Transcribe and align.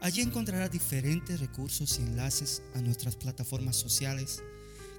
Allí 0.00 0.20
encontrará 0.20 0.68
diferentes 0.68 1.40
recursos 1.40 1.98
y 1.98 2.02
enlaces 2.02 2.62
a 2.74 2.80
nuestras 2.80 3.16
plataformas 3.16 3.76
sociales 3.76 4.42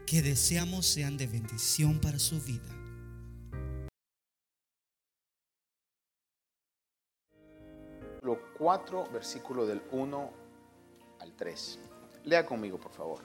que 0.08 0.22
deseamos 0.22 0.86
sean 0.86 1.18
de 1.18 1.28
bendición 1.28 2.00
para 2.00 2.18
su 2.18 2.42
vida. 2.42 2.74
Lo 8.22 8.40
4, 8.58 9.10
versículo 9.12 9.66
del 9.66 9.82
1 9.92 10.34
al 11.20 11.36
3. 11.36 11.80
Lea 12.26 12.46
conmigo, 12.46 12.80
por 12.80 12.92
favor. 12.92 13.24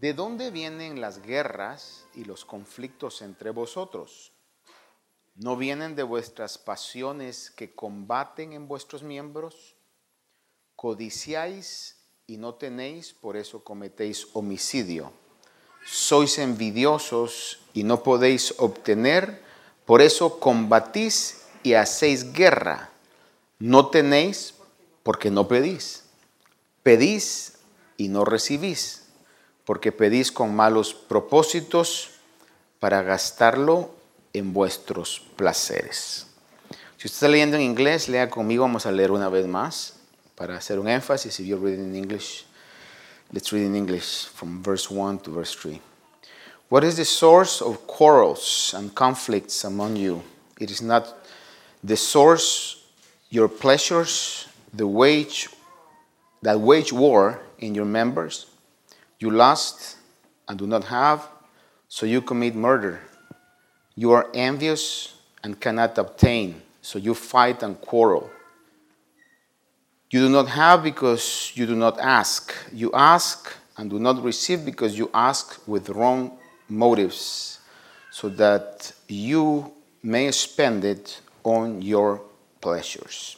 ¿De 0.00 0.12
dónde 0.12 0.50
vienen 0.50 1.00
las 1.00 1.22
guerras 1.22 2.06
y 2.14 2.24
los 2.24 2.44
conflictos 2.44 3.22
entre 3.22 3.50
vosotros? 3.50 4.32
¿No 5.34 5.56
vienen 5.56 5.94
de 5.96 6.02
vuestras 6.02 6.58
pasiones 6.58 7.50
que 7.50 7.74
combaten 7.74 8.52
en 8.52 8.68
vuestros 8.68 9.02
miembros? 9.02 9.77
Codiciáis 10.78 11.96
y 12.28 12.36
no 12.36 12.54
tenéis, 12.54 13.12
por 13.12 13.36
eso 13.36 13.64
cometéis 13.64 14.28
homicidio. 14.32 15.10
Sois 15.84 16.38
envidiosos 16.38 17.58
y 17.74 17.82
no 17.82 18.04
podéis 18.04 18.54
obtener, 18.58 19.42
por 19.84 20.02
eso 20.02 20.38
combatís 20.38 21.42
y 21.64 21.74
hacéis 21.74 22.32
guerra. 22.32 22.90
No 23.58 23.88
tenéis 23.88 24.54
porque 25.02 25.32
no 25.32 25.48
pedís. 25.48 26.04
Pedís 26.84 27.54
y 27.96 28.06
no 28.06 28.24
recibís, 28.24 29.02
porque 29.64 29.90
pedís 29.90 30.30
con 30.30 30.54
malos 30.54 30.94
propósitos 30.94 32.10
para 32.78 33.02
gastarlo 33.02 33.90
en 34.32 34.52
vuestros 34.52 35.26
placeres. 35.34 36.28
Si 36.98 37.08
usted 37.08 37.16
está 37.16 37.26
leyendo 37.26 37.56
en 37.56 37.62
inglés, 37.62 38.08
lea 38.08 38.30
conmigo, 38.30 38.62
vamos 38.62 38.86
a 38.86 38.92
leer 38.92 39.10
una 39.10 39.28
vez 39.28 39.48
más 39.48 39.97
para 40.38 40.56
hacer 40.56 40.78
un 40.78 40.86
énfasis, 40.86 41.40
if 41.40 41.46
you're 41.46 41.58
reading 41.58 41.86
in 41.86 41.96
English, 41.96 42.44
let's 43.32 43.52
read 43.52 43.64
in 43.64 43.74
English 43.74 44.26
from 44.26 44.62
verse 44.62 44.88
1 44.88 45.18
to 45.18 45.30
verse 45.32 45.52
3. 45.52 45.80
What 46.68 46.84
is 46.84 46.96
the 46.96 47.04
source 47.04 47.60
of 47.60 47.88
quarrels 47.88 48.72
and 48.76 48.94
conflicts 48.94 49.64
among 49.64 49.96
you? 49.96 50.22
It 50.60 50.70
is 50.70 50.80
not 50.80 51.12
the 51.82 51.96
source 51.96 52.84
your 53.30 53.48
pleasures, 53.48 54.46
the 54.72 54.86
wage 54.86 55.48
that 56.42 56.60
wage 56.60 56.92
war 56.92 57.40
in 57.58 57.74
your 57.74 57.84
members. 57.84 58.46
You 59.18 59.30
lust 59.30 59.96
and 60.46 60.56
do 60.56 60.68
not 60.68 60.84
have, 60.84 61.26
so 61.88 62.06
you 62.06 62.22
commit 62.22 62.54
murder. 62.54 63.00
You 63.96 64.12
are 64.12 64.28
envious 64.32 65.14
and 65.42 65.60
cannot 65.60 65.98
obtain, 65.98 66.62
so 66.80 67.00
you 67.00 67.14
fight 67.14 67.64
and 67.64 67.80
quarrel. 67.80 68.30
You 70.10 70.20
do 70.20 70.30
not 70.30 70.48
have 70.48 70.82
because 70.82 71.52
you 71.54 71.66
do 71.66 71.76
not 71.76 71.98
ask. 72.00 72.54
You 72.72 72.90
ask 72.94 73.52
and 73.76 73.90
do 73.90 73.98
not 73.98 74.22
receive 74.22 74.64
because 74.64 74.96
you 74.96 75.10
ask 75.12 75.60
with 75.66 75.90
wrong 75.90 76.38
motives, 76.68 77.58
so 78.10 78.28
that 78.30 78.92
you 79.06 79.70
may 80.02 80.30
spend 80.32 80.84
it 80.84 81.20
on 81.44 81.82
your 81.82 82.22
pleasures. 82.60 83.36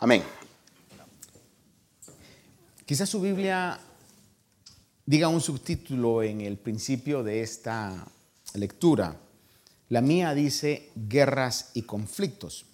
Amén. 0.00 0.22
Quizás 2.86 3.08
su 3.08 3.20
Biblia 3.20 3.78
diga 5.06 5.28
un 5.28 5.40
subtítulo 5.40 6.22
en 6.22 6.40
el 6.40 6.56
principio 6.56 7.22
de 7.22 7.42
esta 7.42 8.06
lectura. 8.54 9.14
La 9.90 10.00
mía 10.00 10.34
dice 10.34 10.90
guerras 10.94 11.70
y 11.74 11.82
conflictos. 11.82 12.64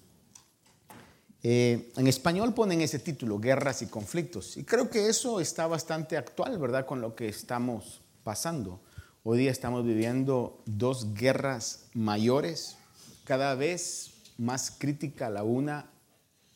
Eh, 1.48 1.92
en 1.96 2.08
español 2.08 2.54
ponen 2.54 2.80
ese 2.80 2.98
título, 2.98 3.38
Guerras 3.38 3.80
y 3.80 3.86
Conflictos. 3.86 4.56
Y 4.56 4.64
creo 4.64 4.90
que 4.90 5.08
eso 5.08 5.38
está 5.38 5.68
bastante 5.68 6.16
actual, 6.16 6.58
¿verdad? 6.58 6.86
Con 6.86 7.00
lo 7.00 7.14
que 7.14 7.28
estamos 7.28 8.00
pasando. 8.24 8.80
Hoy 9.22 9.38
día 9.38 9.52
estamos 9.52 9.86
viviendo 9.86 10.60
dos 10.66 11.14
guerras 11.14 11.84
mayores, 11.94 12.76
cada 13.22 13.54
vez 13.54 14.10
más 14.38 14.72
crítica 14.76 15.30
la 15.30 15.44
una 15.44 15.88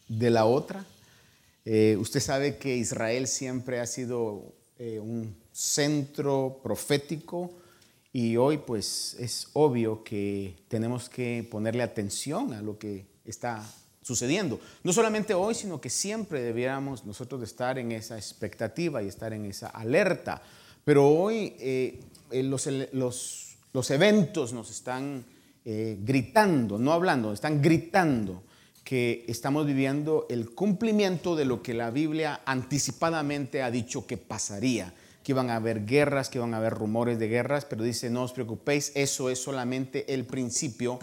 de 0.09 0.31
la 0.31 0.45
otra. 0.45 0.85
Eh, 1.65 1.97
usted 2.01 2.19
sabe 2.19 2.57
que 2.57 2.77
Israel 2.77 3.29
siempre 3.29 3.79
ha 3.79 3.87
sido 3.87 4.57
eh, 4.77 4.99
un 4.99 5.37
centro 5.53 6.59
profético 6.65 7.53
y 8.13 8.37
hoy 8.37 8.59
pues 8.59 9.15
es 9.21 9.51
obvio 9.53 10.03
que 10.03 10.57
tenemos 10.67 11.09
que 11.09 11.47
ponerle 11.49 11.85
atención 11.85 12.53
a 12.55 12.61
lo 12.61 12.77
que 12.77 13.07
está 13.25 13.65
sucediendo. 14.03 14.61
No 14.83 14.93
solamente 14.93 15.35
hoy, 15.35 15.55
sino 15.55 15.81
que 15.81 15.91
siempre 15.91 16.41
debiéramos 16.41 17.05
nosotros 17.05 17.43
estar 17.43 17.79
en 17.79 17.93
esa 17.93 18.17
expectativa 18.17 19.03
y 19.03 19.09
estar 19.09 19.33
en 19.33 19.45
esa 19.45 19.69
alerta. 19.69 20.43
Pero 20.85 21.09
hoy 21.09 21.55
eh, 21.59 22.01
eh, 22.31 22.43
los, 22.43 22.67
los, 22.93 23.57
los, 23.73 23.91
eventos 23.91 24.53
nos 24.53 24.71
están 24.71 25.25
eh, 25.65 25.99
gritando, 26.03 26.79
no 26.79 26.93
hablando, 26.93 27.33
están 27.33 27.61
gritando 27.61 28.43
que 28.83 29.25
estamos 29.29 29.67
viviendo 29.67 30.27
el 30.31 30.51
cumplimiento 30.51 31.37
de 31.37 31.45
lo 31.45 31.63
que 31.63 31.75
la 31.75 31.91
Biblia 31.91 32.41
anticipadamente 32.47 33.63
ha 33.63 33.71
dicho 33.71 34.07
que 34.07 34.17
pasaría, 34.17 34.95
que 35.23 35.33
iban 35.33 35.51
a 35.51 35.57
haber 35.57 35.85
guerras, 35.85 36.31
que 36.31 36.39
iban 36.39 36.55
a 36.55 36.57
haber 36.57 36.73
rumores 36.73 37.19
de 37.19 37.29
guerras, 37.29 37.67
pero 37.67 37.85
dice, 37.85 38.09
no 38.09 38.23
os 38.23 38.33
preocupéis, 38.33 38.91
eso 38.95 39.29
es 39.29 39.41
solamente 39.41 40.13
el 40.13 40.25
principio 40.25 40.99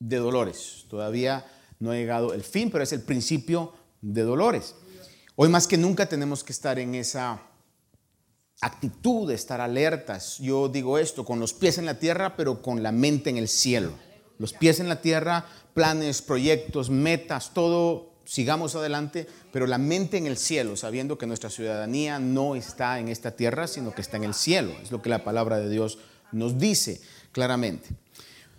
de 0.00 0.16
dolores. 0.16 0.84
Todavía 0.90 1.46
no 1.78 1.90
ha 1.90 1.94
llegado 1.94 2.34
el 2.34 2.42
fin, 2.42 2.70
pero 2.70 2.84
es 2.84 2.92
el 2.92 3.02
principio 3.02 3.72
de 4.00 4.22
dolores. 4.22 4.74
Hoy 5.36 5.48
más 5.48 5.66
que 5.66 5.76
nunca 5.76 6.06
tenemos 6.06 6.44
que 6.44 6.52
estar 6.52 6.78
en 6.78 6.94
esa 6.94 7.42
actitud 8.60 9.28
de 9.28 9.34
estar 9.34 9.60
alertas. 9.60 10.38
Yo 10.38 10.68
digo 10.68 10.98
esto, 10.98 11.24
con 11.24 11.40
los 11.40 11.52
pies 11.52 11.78
en 11.78 11.86
la 11.86 11.98
tierra, 11.98 12.36
pero 12.36 12.62
con 12.62 12.82
la 12.82 12.92
mente 12.92 13.30
en 13.30 13.36
el 13.36 13.48
cielo. 13.48 13.92
Los 14.38 14.52
pies 14.52 14.80
en 14.80 14.88
la 14.88 15.00
tierra, 15.00 15.46
planes, 15.74 16.22
proyectos, 16.22 16.90
metas, 16.90 17.52
todo, 17.52 18.14
sigamos 18.24 18.74
adelante, 18.74 19.26
pero 19.52 19.66
la 19.66 19.78
mente 19.78 20.16
en 20.16 20.26
el 20.26 20.36
cielo, 20.36 20.76
sabiendo 20.76 21.18
que 21.18 21.26
nuestra 21.26 21.50
ciudadanía 21.50 22.18
no 22.18 22.56
está 22.56 22.98
en 22.98 23.08
esta 23.08 23.32
tierra, 23.32 23.66
sino 23.66 23.94
que 23.94 24.00
está 24.00 24.16
en 24.16 24.24
el 24.24 24.34
cielo. 24.34 24.72
Es 24.82 24.90
lo 24.90 25.02
que 25.02 25.10
la 25.10 25.24
palabra 25.24 25.58
de 25.58 25.68
Dios 25.68 25.98
nos 26.32 26.58
dice 26.58 27.00
claramente. 27.32 27.90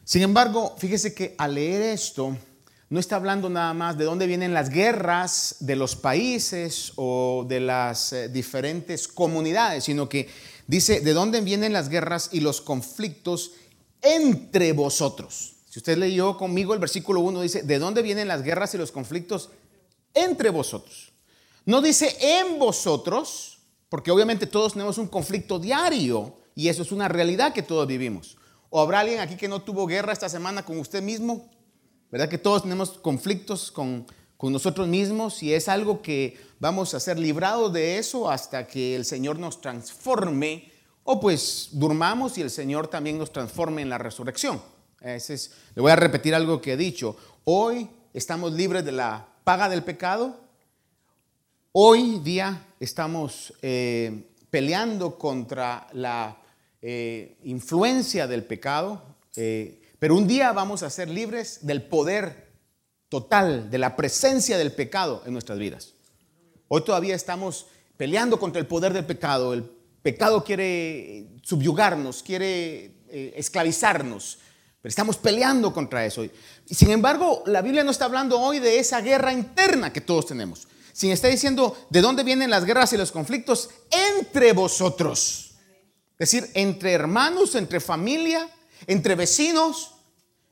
Sin 0.04 0.22
embargo, 0.22 0.76
fíjese 0.78 1.14
que 1.14 1.36
al 1.38 1.56
leer 1.56 1.82
esto, 1.82 2.38
no 2.90 3.00
está 3.00 3.16
hablando 3.16 3.50
nada 3.50 3.74
más 3.74 3.98
de 3.98 4.06
dónde 4.06 4.28
vienen 4.28 4.54
las 4.54 4.70
guerras 4.70 5.58
de 5.60 5.76
los 5.76 5.96
países 5.96 6.94
o 6.96 7.46
de 7.48 7.60
las 7.60 8.14
eh, 8.14 8.30
diferentes 8.30 9.08
comunidades, 9.08 9.86
sino 9.86 10.08
que 10.08 10.30
dice 10.68 11.02
de 11.02 11.14
dónde 11.14 11.42
vienen 11.42 11.74
las 11.74 11.90
guerras 11.90 12.30
y 12.32 12.42
los 12.42 12.62
conflictos 12.62 13.54
entre 14.02 14.72
vosotros. 14.74 15.56
Si 15.70 15.80
usted 15.80 15.98
leyó 15.98 16.38
conmigo 16.38 16.74
el 16.74 16.80
versículo 16.80 17.22
1, 17.22 17.42
dice, 17.42 17.64
¿de 17.64 17.80
dónde 17.80 18.02
vienen 18.02 18.28
las 18.28 18.44
guerras 18.44 18.74
y 18.76 18.78
los 18.78 18.92
conflictos 18.92 19.50
entre 20.14 20.50
vosotros? 20.50 21.12
No 21.66 21.82
dice 21.82 22.16
en 22.22 22.60
vosotros, 22.60 23.58
porque 23.90 24.12
obviamente 24.12 24.46
todos 24.46 24.74
tenemos 24.74 25.00
un 25.00 25.08
conflicto 25.08 25.58
diario 25.58 26.38
y 26.54 26.70
eso 26.70 26.84
es 26.84 26.92
una 26.92 27.08
realidad 27.08 27.52
que 27.52 27.64
todos 27.64 27.88
vivimos. 27.88 28.38
¿O 28.70 28.80
habrá 28.80 29.00
alguien 29.00 29.20
aquí 29.20 29.36
que 29.36 29.48
no 29.48 29.64
tuvo 29.64 29.88
guerra 29.88 30.14
esta 30.14 30.30
semana 30.30 30.64
con 30.64 30.78
usted 30.80 31.02
mismo? 31.02 31.50
¿Verdad 32.16 32.30
que 32.30 32.38
todos 32.38 32.62
tenemos 32.62 32.92
conflictos 32.92 33.72
con, 33.72 34.08
nosotros 34.42 34.88
mismos 34.88 35.44
y 35.44 35.54
es 35.54 35.68
algo 35.68 36.02
que 36.02 36.38
vamos 36.60 36.94
a 36.94 37.02
ser 37.02 37.20
librados 37.20 37.74
de 37.74 37.98
eso 37.98 38.30
hasta 38.30 38.66
que 38.66 38.96
el 38.96 39.04
Señor 39.04 39.38
nos 39.38 39.60
transforme 39.60 40.72
o 41.04 41.20
pues 41.20 41.68
durmamos 41.74 42.38
y 42.38 42.42
el 42.42 42.50
Señor 42.50 42.88
también 42.88 43.18
nos 43.18 43.34
transforme 43.34 43.82
en 43.82 43.90
la 43.90 43.98
resurrección. 43.98 44.62
Ese 45.02 45.34
es, 45.34 45.52
le 45.76 45.82
voy 45.82 45.92
a 45.92 45.98
repetir 45.98 46.34
algo 46.34 46.62
que 46.62 46.72
he 46.72 46.78
dicho. 46.78 47.18
Hoy 47.44 47.90
estamos 48.14 48.54
libres 48.54 48.86
de 48.86 48.94
la 48.94 49.28
paga 49.44 49.68
del 49.68 49.84
pecado. 49.84 50.40
Hoy 51.74 52.20
día 52.20 52.66
estamos 52.80 53.54
eh, 53.62 54.30
peleando 54.50 55.18
contra 55.18 55.88
la 55.92 56.38
eh, 56.82 57.36
influencia 57.44 58.26
del 58.26 58.46
pecado. 58.46 59.02
Eh, 59.36 59.82
pero 60.06 60.18
un 60.18 60.28
día 60.28 60.52
vamos 60.52 60.84
a 60.84 60.92
ser 60.92 61.10
libres 61.10 61.66
del 61.66 61.82
poder 61.82 62.52
total, 63.10 63.72
de 63.72 63.80
la 63.80 63.96
presencia 63.96 64.56
del 64.56 64.72
pecado 64.72 65.24
en 65.26 65.34
nuestras 65.34 65.58
vidas. 65.58 65.96
Hoy 66.68 66.84
todavía 66.84 67.16
estamos 67.16 67.66
peleando 67.98 68.38
contra 68.38 68.60
el 68.60 68.68
poder 68.68 68.94
del 68.94 69.08
pecado. 69.08 69.52
El 69.52 69.64
pecado 70.04 70.44
quiere 70.44 71.26
subyugarnos, 71.42 72.22
quiere 72.22 72.86
eh, 73.10 73.34
esclavizarnos. 73.36 74.38
Pero 74.80 74.90
estamos 74.90 75.18
peleando 75.18 75.74
contra 75.74 76.06
eso. 76.06 76.24
Sin 76.70 76.92
embargo, 76.92 77.42
la 77.48 77.64
Biblia 77.64 77.84
no 77.84 77.90
está 77.90 78.06
hablando 78.06 78.40
hoy 78.40 78.60
de 78.60 78.78
esa 78.78 79.02
guerra 79.02 79.34
interna 79.34 79.92
que 79.92 80.02
todos 80.02 80.28
tenemos. 80.28 80.68
Sino 80.94 81.16
está 81.16 81.30
diciendo 81.30 81.76
de 81.90 82.02
dónde 82.02 82.24
vienen 82.24 82.52
las 82.52 82.66
guerras 82.66 82.94
y 82.94 82.98
los 82.98 83.12
conflictos 83.12 83.72
entre 83.90 84.54
vosotros. 84.54 85.56
Es 86.20 86.30
decir, 86.30 86.52
entre 86.54 86.92
hermanos, 86.92 87.56
entre 87.56 87.80
familia, 87.80 88.48
entre 88.86 89.16
vecinos 89.16 89.94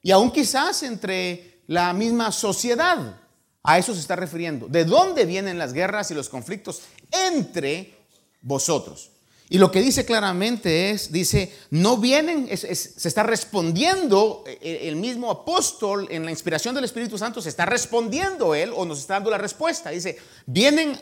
y 0.03 0.11
aún 0.11 0.31
quizás 0.31 0.83
entre 0.83 1.61
la 1.65 1.93
misma 1.93 2.31
sociedad. 2.31 3.19
A 3.63 3.77
eso 3.77 3.93
se 3.93 4.01
está 4.01 4.17
refiriendo. 4.17 4.67
¿De 4.67 4.83
dónde 4.83 5.25
vienen 5.25 5.57
las 5.57 5.71
guerras 5.71 6.11
y 6.11 6.13
los 6.13 6.27
conflictos 6.27 6.81
entre 7.09 7.95
vosotros? 8.41 9.09
Y 9.49 9.57
lo 9.57 9.71
que 9.71 9.81
dice 9.81 10.05
claramente 10.05 10.91
es, 10.91 11.11
dice, 11.11 11.53
no 11.69 11.97
vienen, 11.97 12.49
se 12.57 13.07
está 13.07 13.23
respondiendo, 13.23 14.43
eh, 14.47 14.57
eh, 14.61 14.79
el 14.83 14.97
mismo 14.97 15.31
apóstol 15.31 16.07
en 16.09 16.25
la 16.25 16.31
inspiración 16.31 16.75
del 16.75 16.85
Espíritu 16.85 17.17
Santo 17.17 17.41
se 17.41 17.49
está 17.49 17.65
respondiendo 17.65 18.55
él 18.55 18.73
o 18.75 18.83
nos 18.83 18.99
está 18.99 19.13
dando 19.13 19.29
la 19.29 19.37
respuesta. 19.37 19.91
Dice, 19.91 20.17
vienen 20.45 20.99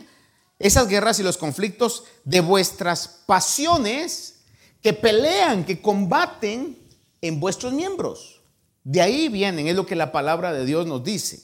esas 0.59 0.87
guerras 0.87 1.17
y 1.19 1.23
los 1.23 1.37
conflictos 1.37 2.03
de 2.23 2.41
vuestras 2.41 3.07
pasiones 3.25 4.41
que 4.83 4.93
pelean, 4.93 5.63
que 5.63 5.81
combaten 5.81 6.77
en 7.21 7.39
vuestros 7.39 7.73
miembros. 7.73 8.40
De 8.83 9.01
ahí 9.01 9.29
vienen, 9.29 9.67
es 9.67 9.75
lo 9.75 9.85
que 9.85 9.95
la 9.95 10.11
palabra 10.11 10.53
de 10.53 10.65
Dios 10.65 10.87
nos 10.87 11.03
dice. 11.03 11.41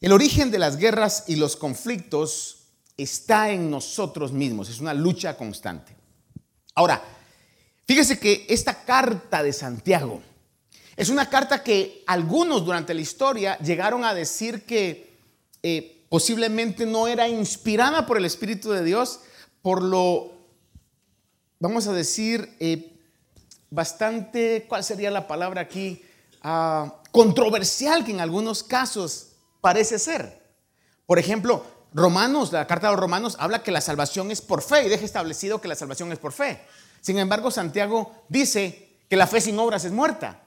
El 0.00 0.12
origen 0.12 0.50
de 0.50 0.58
las 0.58 0.76
guerras 0.76 1.24
y 1.28 1.36
los 1.36 1.56
conflictos 1.56 2.58
está 2.96 3.50
en 3.50 3.70
nosotros 3.70 4.32
mismos, 4.32 4.68
es 4.68 4.80
una 4.80 4.94
lucha 4.94 5.36
constante. 5.36 5.94
Ahora, 6.74 7.02
fíjese 7.86 8.18
que 8.18 8.46
esta 8.48 8.84
carta 8.84 9.42
de 9.42 9.52
Santiago 9.52 10.22
es 10.96 11.08
una 11.08 11.28
carta 11.28 11.62
que 11.62 12.04
algunos 12.06 12.64
durante 12.64 12.94
la 12.94 13.00
historia 13.00 13.58
llegaron 13.58 14.04
a 14.04 14.14
decir 14.14 14.64
que 14.64 15.10
eh, 15.62 16.04
posiblemente 16.08 16.84
no 16.84 17.08
era 17.08 17.28
inspirada 17.28 18.06
por 18.06 18.18
el 18.18 18.24
Espíritu 18.24 18.70
de 18.70 18.84
Dios, 18.84 19.20
por 19.62 19.82
lo, 19.82 20.32
vamos 21.58 21.86
a 21.86 21.92
decir, 21.92 22.54
eh, 22.60 22.92
bastante, 23.70 24.66
¿cuál 24.68 24.84
sería 24.84 25.10
la 25.10 25.26
palabra 25.26 25.62
aquí? 25.62 26.02
Ah, 26.42 27.00
controversial 27.12 28.04
que 28.04 28.10
en 28.10 28.20
algunos 28.20 28.62
casos 28.62 29.28
parece 29.60 29.98
ser. 29.98 30.42
Por 31.06 31.18
ejemplo, 31.18 31.64
Romanos, 31.94 32.52
la 32.52 32.66
carta 32.66 32.88
de 32.88 32.94
los 32.94 33.00
Romanos 33.00 33.36
habla 33.38 33.62
que 33.62 33.70
la 33.70 33.80
salvación 33.80 34.30
es 34.30 34.40
por 34.40 34.62
fe 34.62 34.86
y 34.86 34.88
deja 34.88 35.04
establecido 35.04 35.60
que 35.60 35.68
la 35.68 35.74
salvación 35.74 36.10
es 36.10 36.18
por 36.18 36.32
fe. 36.32 36.62
Sin 37.00 37.18
embargo, 37.18 37.50
Santiago 37.50 38.12
dice 38.28 38.98
que 39.08 39.16
la 39.16 39.26
fe 39.26 39.40
sin 39.40 39.58
obras 39.58 39.84
es 39.84 39.92
muerta. 39.92 40.40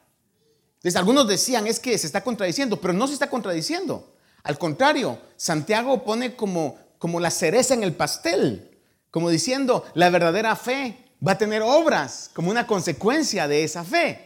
Entonces, 0.75 0.95
algunos 0.95 1.27
decían 1.27 1.67
es 1.67 1.79
que 1.79 1.97
se 1.97 2.07
está 2.07 2.23
contradiciendo, 2.23 2.81
pero 2.81 2.93
no 2.93 3.07
se 3.07 3.13
está 3.13 3.29
contradiciendo. 3.29 4.15
Al 4.43 4.57
contrario, 4.57 5.19
Santiago 5.37 6.03
pone 6.03 6.35
como, 6.35 6.77
como 6.97 7.19
la 7.19 7.31
cereza 7.31 7.73
en 7.73 7.83
el 7.83 7.95
pastel, 7.95 8.79
como 9.11 9.29
diciendo, 9.29 9.85
la 9.93 10.09
verdadera 10.09 10.55
fe 10.55 11.05
va 11.25 11.33
a 11.33 11.37
tener 11.37 11.61
obras 11.61 12.29
como 12.33 12.51
una 12.51 12.67
consecuencia 12.67 13.47
de 13.47 13.63
esa 13.63 13.83
fe. 13.83 14.24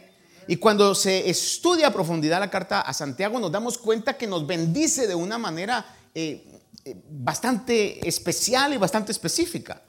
Y 0.50 0.56
cuando 0.56 0.96
se 0.96 1.30
estudia 1.30 1.86
a 1.86 1.92
profundidad 1.92 2.40
la 2.40 2.50
carta 2.50 2.80
a 2.80 2.92
Santiago, 2.92 3.38
nos 3.38 3.52
damos 3.52 3.78
cuenta 3.78 4.18
que 4.18 4.26
nos 4.26 4.44
bendice 4.48 5.06
de 5.06 5.14
una 5.14 5.38
manera 5.38 5.86
eh, 6.12 6.44
eh, 6.84 6.96
bastante 7.08 8.08
especial 8.08 8.74
y 8.74 8.76
bastante 8.76 9.12
específica. 9.12 9.80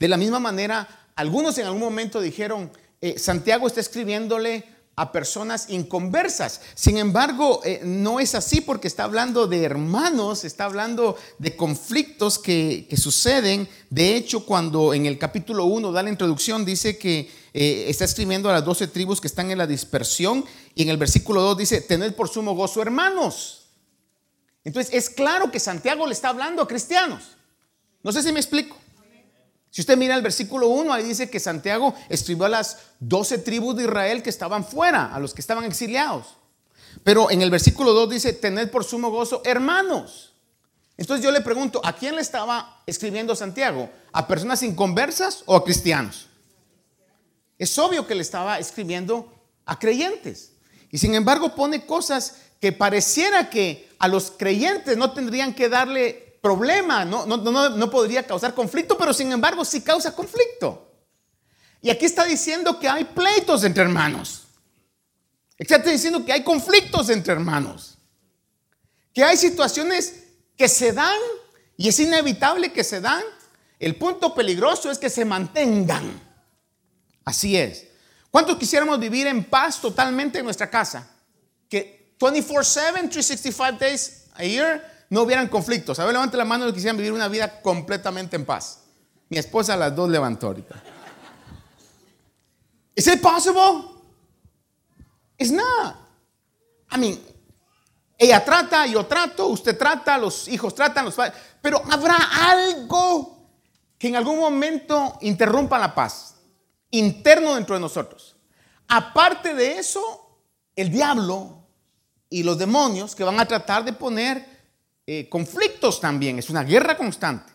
De 0.00 0.08
la 0.08 0.16
misma 0.16 0.40
manera, 0.40 1.10
algunos 1.16 1.58
en 1.58 1.66
algún 1.66 1.82
momento 1.82 2.18
dijeron, 2.18 2.72
eh, 3.02 3.18
Santiago 3.18 3.66
está 3.66 3.80
escribiéndole 3.80 4.64
a 4.96 5.12
personas 5.12 5.66
inconversas. 5.68 6.62
Sin 6.74 6.96
embargo, 6.96 7.60
eh, 7.64 7.82
no 7.84 8.18
es 8.18 8.34
así 8.34 8.62
porque 8.62 8.88
está 8.88 9.04
hablando 9.04 9.46
de 9.46 9.62
hermanos, 9.62 10.44
está 10.44 10.64
hablando 10.64 11.16
de 11.38 11.54
conflictos 11.54 12.38
que, 12.38 12.88
suceden. 12.96 13.68
De 13.90 14.16
hecho, 14.16 14.46
cuando 14.46 14.94
en 14.94 15.04
el 15.04 15.18
capítulo 15.18 15.66
1 15.66 15.92
da 15.92 16.02
la 16.02 16.08
introducción, 16.08 16.64
dice 16.64 16.96
que 16.96 17.30
está 17.52 18.04
escribiendo 18.04 18.50
a 18.50 18.54
las 18.54 18.64
doce 18.64 18.86
tribus 18.86 19.20
que 19.20 19.28
están 19.28 19.50
en 19.50 19.58
la 19.58 19.66
dispersión 19.66 20.44
y 20.74 20.82
en 20.82 20.88
el 20.88 20.96
versículo 20.96 21.40
2 21.42 21.58
dice, 21.58 21.80
tened 21.82 22.14
por 22.14 22.28
sumo 22.28 22.54
gozo 22.54 22.82
hermanos. 22.82 23.66
Entonces 24.64 24.92
es 24.92 25.10
claro 25.10 25.50
que 25.50 25.60
Santiago 25.60 26.06
le 26.06 26.12
está 26.12 26.30
hablando 26.30 26.62
a 26.62 26.68
cristianos. 26.68 27.36
No 28.02 28.12
sé 28.12 28.22
si 28.22 28.32
me 28.32 28.40
explico. 28.40 28.76
Si 29.76 29.82
usted 29.82 29.98
mira 29.98 30.14
el 30.16 30.22
versículo 30.22 30.68
1, 30.68 30.90
ahí 30.90 31.04
dice 31.04 31.28
que 31.28 31.38
Santiago 31.38 31.94
escribió 32.08 32.46
a 32.46 32.48
las 32.48 32.78
12 33.00 33.36
tribus 33.36 33.76
de 33.76 33.82
Israel 33.82 34.22
que 34.22 34.30
estaban 34.30 34.64
fuera, 34.64 35.14
a 35.14 35.20
los 35.20 35.34
que 35.34 35.42
estaban 35.42 35.64
exiliados. 35.64 36.38
Pero 37.04 37.30
en 37.30 37.42
el 37.42 37.50
versículo 37.50 37.92
2 37.92 38.08
dice, 38.08 38.32
tened 38.32 38.70
por 38.70 38.84
sumo 38.84 39.10
gozo 39.10 39.42
hermanos. 39.44 40.32
Entonces 40.96 41.22
yo 41.22 41.30
le 41.30 41.42
pregunto, 41.42 41.82
¿a 41.84 41.92
quién 41.92 42.14
le 42.14 42.22
estaba 42.22 42.80
escribiendo 42.86 43.36
Santiago? 43.36 43.90
¿A 44.12 44.26
personas 44.26 44.62
inconversas 44.62 45.42
o 45.44 45.54
a 45.54 45.62
cristianos? 45.62 46.26
Es 47.58 47.78
obvio 47.78 48.06
que 48.06 48.14
le 48.14 48.22
estaba 48.22 48.58
escribiendo 48.58 49.30
a 49.66 49.78
creyentes. 49.78 50.52
Y 50.90 50.96
sin 50.96 51.14
embargo 51.14 51.54
pone 51.54 51.84
cosas 51.84 52.36
que 52.62 52.72
pareciera 52.72 53.50
que 53.50 53.90
a 53.98 54.08
los 54.08 54.30
creyentes 54.30 54.96
no 54.96 55.12
tendrían 55.12 55.52
que 55.52 55.68
darle 55.68 56.25
problema, 56.46 57.04
no, 57.04 57.26
no, 57.26 57.36
no, 57.70 57.90
podría 57.90 58.24
causar 58.24 58.54
conflicto, 58.54 58.96
pero 58.96 59.12
sin 59.12 59.32
embargo 59.32 59.64
sí 59.64 59.80
causa 59.80 60.14
conflicto. 60.14 60.92
Y 61.82 61.90
aquí 61.90 62.06
está 62.06 62.24
diciendo 62.24 62.78
que 62.78 62.88
hay 62.88 63.04
pleitos 63.04 63.64
entre 63.64 63.82
hermanos. 63.82 64.44
Está 65.58 65.78
diciendo 65.78 66.24
que 66.24 66.32
hay 66.32 66.44
conflictos 66.44 67.10
entre 67.10 67.32
hermanos. 67.32 67.98
Que 69.12 69.24
hay 69.24 69.36
situaciones 69.36 70.24
que 70.56 70.68
se 70.68 70.92
dan 70.92 71.18
y 71.76 71.88
es 71.88 71.98
inevitable 71.98 72.72
que 72.72 72.84
se 72.84 73.00
dan. 73.00 73.22
El 73.80 73.96
punto 73.96 74.32
peligroso 74.34 74.90
es 74.90 74.98
que 74.98 75.10
se 75.10 75.24
mantengan. 75.24 76.20
Así 77.24 77.56
es. 77.56 77.86
¿Cuántos 78.30 78.56
quisiéramos 78.56 79.00
vivir 79.00 79.26
en 79.26 79.42
paz 79.44 79.80
totalmente 79.80 80.38
en 80.38 80.44
nuestra 80.44 80.70
casa? 80.70 81.10
Que 81.68 82.14
24/7, 82.20 83.10
365 83.10 83.78
days 83.80 84.26
a 84.34 84.44
year, 84.44 84.95
no 85.10 85.22
hubieran 85.22 85.48
conflictos. 85.48 85.98
A 85.98 86.04
ver, 86.04 86.12
levante 86.12 86.36
la 86.36 86.44
mano 86.44 86.64
los 86.64 86.72
que 86.72 86.76
quisieran 86.76 86.96
vivir 86.96 87.12
una 87.12 87.28
vida 87.28 87.60
completamente 87.60 88.36
en 88.36 88.44
paz. 88.44 88.80
Mi 89.28 89.38
esposa 89.38 89.76
las 89.76 89.94
dos 89.94 90.08
levantó 90.08 90.48
ahorita. 90.48 90.82
¿Es 92.94 93.06
it 93.06 93.20
possible? 93.20 93.84
It's 95.38 95.52
not. 95.52 95.96
I 96.92 97.20
ella 98.18 98.42
trata, 98.42 98.86
yo 98.86 99.04
trato, 99.04 99.48
usted 99.48 99.76
trata, 99.76 100.16
los 100.16 100.48
hijos 100.48 100.74
tratan, 100.74 101.04
los 101.04 101.14
padres. 101.14 101.34
Pero 101.60 101.82
habrá 101.90 102.16
algo 102.48 103.50
que 103.98 104.08
en 104.08 104.16
algún 104.16 104.38
momento 104.38 105.18
interrumpa 105.20 105.78
la 105.78 105.94
paz 105.94 106.36
interno 106.90 107.54
dentro 107.56 107.74
de 107.74 107.80
nosotros. 107.80 108.36
Aparte 108.88 109.54
de 109.54 109.78
eso, 109.78 110.38
el 110.74 110.90
diablo 110.90 111.66
y 112.30 112.42
los 112.42 112.56
demonios 112.56 113.14
que 113.14 113.24
van 113.24 113.38
a 113.38 113.46
tratar 113.46 113.84
de 113.84 113.92
poner 113.92 114.55
eh, 115.06 115.28
conflictos 115.28 116.00
también. 116.00 116.38
Es 116.38 116.50
una 116.50 116.64
guerra 116.64 116.96
constante. 116.96 117.52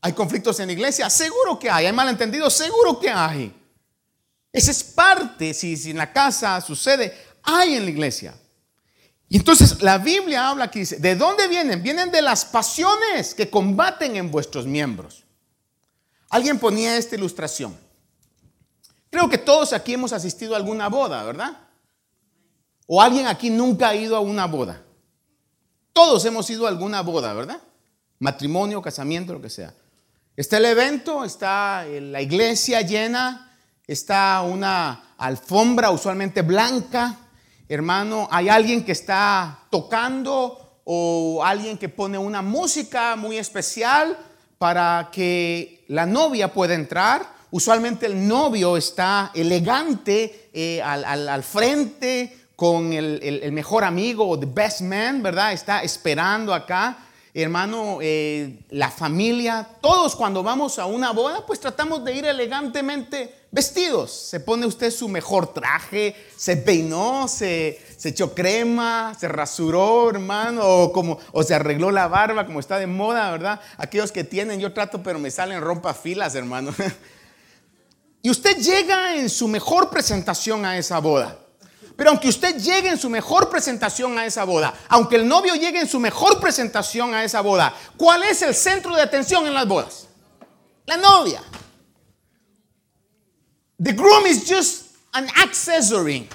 ¿Hay 0.00 0.12
conflictos 0.12 0.60
en 0.60 0.66
la 0.66 0.72
iglesia? 0.72 1.08
Seguro 1.10 1.58
que 1.58 1.70
hay. 1.70 1.86
¿Hay 1.86 1.92
malentendidos? 1.92 2.54
Seguro 2.54 3.00
que 3.00 3.10
hay. 3.10 3.54
Esa 4.52 4.70
es 4.70 4.82
parte, 4.82 5.52
si, 5.54 5.76
si 5.76 5.90
en 5.90 5.98
la 5.98 6.12
casa 6.12 6.60
sucede, 6.60 7.16
hay 7.42 7.74
en 7.74 7.84
la 7.84 7.90
iglesia. 7.90 8.34
Y 9.28 9.36
entonces 9.36 9.82
la 9.82 9.98
Biblia 9.98 10.48
habla 10.48 10.64
aquí, 10.64 10.80
dice, 10.80 10.96
¿de 10.96 11.14
dónde 11.14 11.48
vienen? 11.48 11.82
Vienen 11.82 12.10
de 12.10 12.22
las 12.22 12.44
pasiones 12.46 13.34
que 13.34 13.50
combaten 13.50 14.16
en 14.16 14.30
vuestros 14.30 14.66
miembros. 14.66 15.24
Alguien 16.30 16.58
ponía 16.58 16.96
esta 16.96 17.16
ilustración. 17.16 17.76
Creo 19.10 19.28
que 19.28 19.38
todos 19.38 19.72
aquí 19.72 19.94
hemos 19.94 20.12
asistido 20.12 20.54
a 20.54 20.56
alguna 20.56 20.88
boda, 20.88 21.22
¿verdad? 21.24 21.58
¿O 22.86 23.02
alguien 23.02 23.26
aquí 23.26 23.50
nunca 23.50 23.90
ha 23.90 23.94
ido 23.94 24.16
a 24.16 24.20
una 24.20 24.46
boda? 24.46 24.82
Todos 25.98 26.24
hemos 26.26 26.48
ido 26.48 26.64
a 26.64 26.68
alguna 26.68 27.00
boda, 27.00 27.32
¿verdad? 27.32 27.60
Matrimonio, 28.20 28.80
casamiento, 28.80 29.32
lo 29.32 29.42
que 29.42 29.50
sea. 29.50 29.74
Está 30.36 30.58
el 30.58 30.66
evento, 30.66 31.24
está 31.24 31.84
la 31.86 32.22
iglesia 32.22 32.82
llena, 32.82 33.58
está 33.84 34.42
una 34.42 35.14
alfombra 35.18 35.90
usualmente 35.90 36.42
blanca. 36.42 37.16
Hermano, 37.68 38.28
hay 38.30 38.48
alguien 38.48 38.84
que 38.84 38.92
está 38.92 39.58
tocando 39.70 40.82
o 40.84 41.42
alguien 41.44 41.76
que 41.76 41.88
pone 41.88 42.16
una 42.16 42.42
música 42.42 43.16
muy 43.16 43.36
especial 43.36 44.16
para 44.56 45.08
que 45.10 45.84
la 45.88 46.06
novia 46.06 46.54
pueda 46.54 46.74
entrar. 46.74 47.28
Usualmente 47.50 48.06
el 48.06 48.28
novio 48.28 48.76
está 48.76 49.32
elegante 49.34 50.48
eh, 50.52 50.80
al 50.80 51.42
frente 51.42 52.37
con 52.58 52.92
el, 52.92 53.52
mejor 53.52 53.84
amigo 53.84 54.36
the 54.36 54.44
best 54.44 54.80
man, 54.80 55.22
¿verdad? 55.22 55.52
Está 55.52 55.84
esperando 55.84 56.52
acá. 56.52 56.98
hermano, 57.32 57.98
eh, 58.02 58.64
la 58.70 58.90
familia, 58.90 59.64
todos 59.80 60.16
cuando 60.16 60.42
vamos 60.42 60.80
a 60.80 60.86
una 60.86 61.12
boda, 61.12 61.46
pues 61.46 61.60
tratamos 61.60 62.04
de 62.04 62.16
ir 62.16 62.24
elegantemente 62.24 63.46
vestidos. 63.52 64.10
Se 64.10 64.40
pone 64.40 64.66
usted 64.66 64.90
su 64.90 65.08
mejor 65.08 65.54
traje, 65.54 66.16
se 66.36 66.56
peinó, 66.56 67.28
se, 67.28 67.80
se 67.96 68.08
echó 68.08 68.34
crema, 68.34 69.14
se 69.16 69.28
rasuró, 69.28 70.10
hermano, 70.10 70.62
o, 70.64 70.92
como, 70.92 71.20
o 71.30 71.44
se 71.44 71.54
arregló 71.54 71.92
la 71.92 72.08
barba 72.08 72.44
como 72.44 72.58
está 72.58 72.80
de 72.80 72.88
moda, 72.88 73.30
¿verdad? 73.30 73.60
Aquellos 73.76 74.10
que 74.10 74.24
tienen, 74.24 74.58
yo 74.58 74.72
trato, 74.72 75.00
pero 75.00 75.20
me 75.20 75.30
salen 75.30 75.60
rompa 75.60 75.94
filas, 75.94 76.34
hermano. 76.34 76.74
y 78.22 78.30
usted 78.30 78.56
llega 78.56 79.14
en 79.14 79.30
su 79.30 79.46
mejor 79.46 79.90
presentación 79.90 80.64
a 80.64 80.76
esa 80.76 80.98
boda. 80.98 81.38
Pero 81.98 82.10
aunque 82.10 82.28
usted 82.28 82.56
llegue 82.58 82.90
en 82.90 82.96
su 82.96 83.10
mejor 83.10 83.50
presentación 83.50 84.16
a 84.20 84.24
esa 84.24 84.44
boda, 84.44 84.72
aunque 84.88 85.16
el 85.16 85.26
novio 85.26 85.56
llegue 85.56 85.80
en 85.80 85.88
su 85.88 85.98
mejor 85.98 86.38
presentación 86.38 87.12
a 87.12 87.24
esa 87.24 87.40
boda, 87.40 87.74
¿cuál 87.96 88.22
es 88.22 88.40
el 88.42 88.54
centro 88.54 88.94
de 88.94 89.02
atención 89.02 89.48
en 89.48 89.52
las 89.52 89.66
bodas? 89.66 90.06
La 90.86 90.96
novia. 90.96 91.42
The 93.82 93.94
groom 93.94 94.28
is 94.28 94.48
just 94.48 94.92
an 95.10 95.26
accessory. 95.42 96.28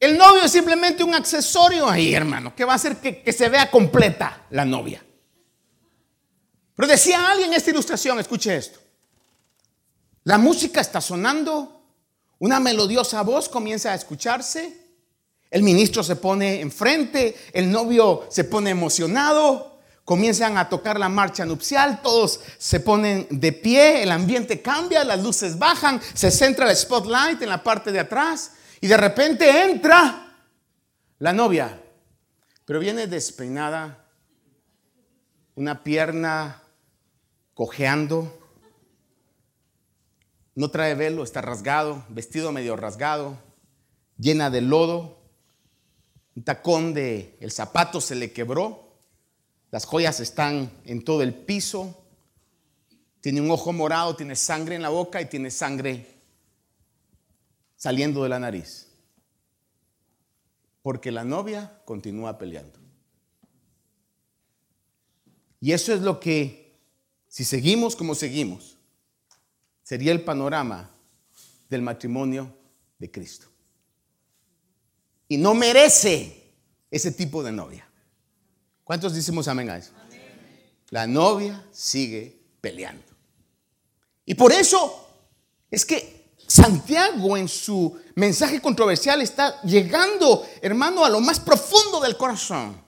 El 0.00 0.18
novio 0.18 0.42
es 0.42 0.50
simplemente 0.50 1.04
un 1.04 1.14
accesorio 1.14 1.88
ahí, 1.88 2.12
hermano, 2.12 2.56
que 2.56 2.64
va 2.64 2.72
a 2.72 2.76
hacer 2.76 2.96
que, 2.96 3.22
que 3.22 3.32
se 3.32 3.48
vea 3.48 3.70
completa 3.70 4.44
la 4.50 4.64
novia. 4.64 5.04
Pero 6.74 6.88
decía 6.88 7.30
alguien 7.30 7.50
en 7.50 7.58
esta 7.58 7.70
ilustración, 7.70 8.18
escuche 8.18 8.56
esto. 8.56 8.80
La 10.24 10.36
música 10.36 10.80
está 10.80 11.00
sonando, 11.00 11.81
una 12.42 12.58
melodiosa 12.58 13.22
voz 13.22 13.48
comienza 13.48 13.92
a 13.92 13.94
escucharse. 13.94 14.76
El 15.48 15.62
ministro 15.62 16.02
se 16.02 16.16
pone 16.16 16.60
enfrente, 16.60 17.36
el 17.52 17.70
novio 17.70 18.26
se 18.30 18.42
pone 18.42 18.70
emocionado, 18.70 19.78
comienzan 20.04 20.58
a 20.58 20.68
tocar 20.68 20.98
la 20.98 21.08
marcha 21.08 21.44
nupcial, 21.44 22.02
todos 22.02 22.40
se 22.58 22.80
ponen 22.80 23.28
de 23.30 23.52
pie, 23.52 24.02
el 24.02 24.10
ambiente 24.10 24.60
cambia, 24.60 25.04
las 25.04 25.22
luces 25.22 25.56
bajan, 25.56 26.00
se 26.14 26.32
centra 26.32 26.68
el 26.68 26.76
spotlight 26.76 27.40
en 27.42 27.48
la 27.48 27.62
parte 27.62 27.92
de 27.92 28.00
atrás 28.00 28.54
y 28.80 28.88
de 28.88 28.96
repente 28.96 29.70
entra 29.70 30.34
la 31.20 31.32
novia, 31.32 31.80
pero 32.64 32.80
viene 32.80 33.06
despeinada, 33.06 34.04
una 35.54 35.84
pierna 35.84 36.60
cojeando, 37.54 38.41
no 40.54 40.70
trae 40.70 40.94
velo, 40.94 41.24
está 41.24 41.40
rasgado, 41.40 42.04
vestido 42.08 42.52
medio 42.52 42.76
rasgado, 42.76 43.38
llena 44.18 44.50
de 44.50 44.60
lodo. 44.60 45.18
Un 46.34 46.44
tacón 46.44 46.94
de 46.94 47.36
el 47.40 47.50
zapato 47.50 48.00
se 48.00 48.14
le 48.14 48.32
quebró. 48.32 48.92
Las 49.70 49.84
joyas 49.84 50.20
están 50.20 50.70
en 50.84 51.04
todo 51.04 51.22
el 51.22 51.34
piso. 51.34 52.04
Tiene 53.20 53.40
un 53.40 53.50
ojo 53.50 53.72
morado, 53.72 54.16
tiene 54.16 54.36
sangre 54.36 54.74
en 54.74 54.82
la 54.82 54.88
boca 54.88 55.20
y 55.20 55.26
tiene 55.26 55.50
sangre 55.50 56.20
saliendo 57.76 58.22
de 58.22 58.28
la 58.28 58.38
nariz. 58.38 58.88
Porque 60.82 61.12
la 61.12 61.24
novia 61.24 61.80
continúa 61.84 62.38
peleando. 62.38 62.78
Y 65.60 65.72
eso 65.72 65.94
es 65.94 66.00
lo 66.00 66.18
que, 66.18 66.76
si 67.28 67.44
seguimos 67.44 67.94
como 67.94 68.16
seguimos, 68.16 68.76
sería 69.92 70.12
el 70.12 70.22
panorama 70.22 70.88
del 71.68 71.82
matrimonio 71.82 72.50
de 72.98 73.10
Cristo. 73.10 73.46
Y 75.28 75.36
no 75.36 75.52
merece 75.52 76.54
ese 76.90 77.12
tipo 77.12 77.42
de 77.42 77.52
novia. 77.52 77.86
¿Cuántos 78.84 79.14
decimos 79.14 79.48
amén 79.48 79.68
a 79.68 79.76
eso? 79.76 79.92
La 80.88 81.06
novia 81.06 81.62
sigue 81.72 82.40
peleando. 82.62 83.04
Y 84.24 84.32
por 84.32 84.50
eso 84.50 85.10
es 85.70 85.84
que 85.84 86.36
Santiago 86.46 87.36
en 87.36 87.46
su 87.46 88.00
mensaje 88.14 88.62
controversial 88.62 89.20
está 89.20 89.60
llegando, 89.60 90.48
hermano, 90.62 91.04
a 91.04 91.10
lo 91.10 91.20
más 91.20 91.38
profundo 91.38 92.00
del 92.00 92.16
corazón. 92.16 92.82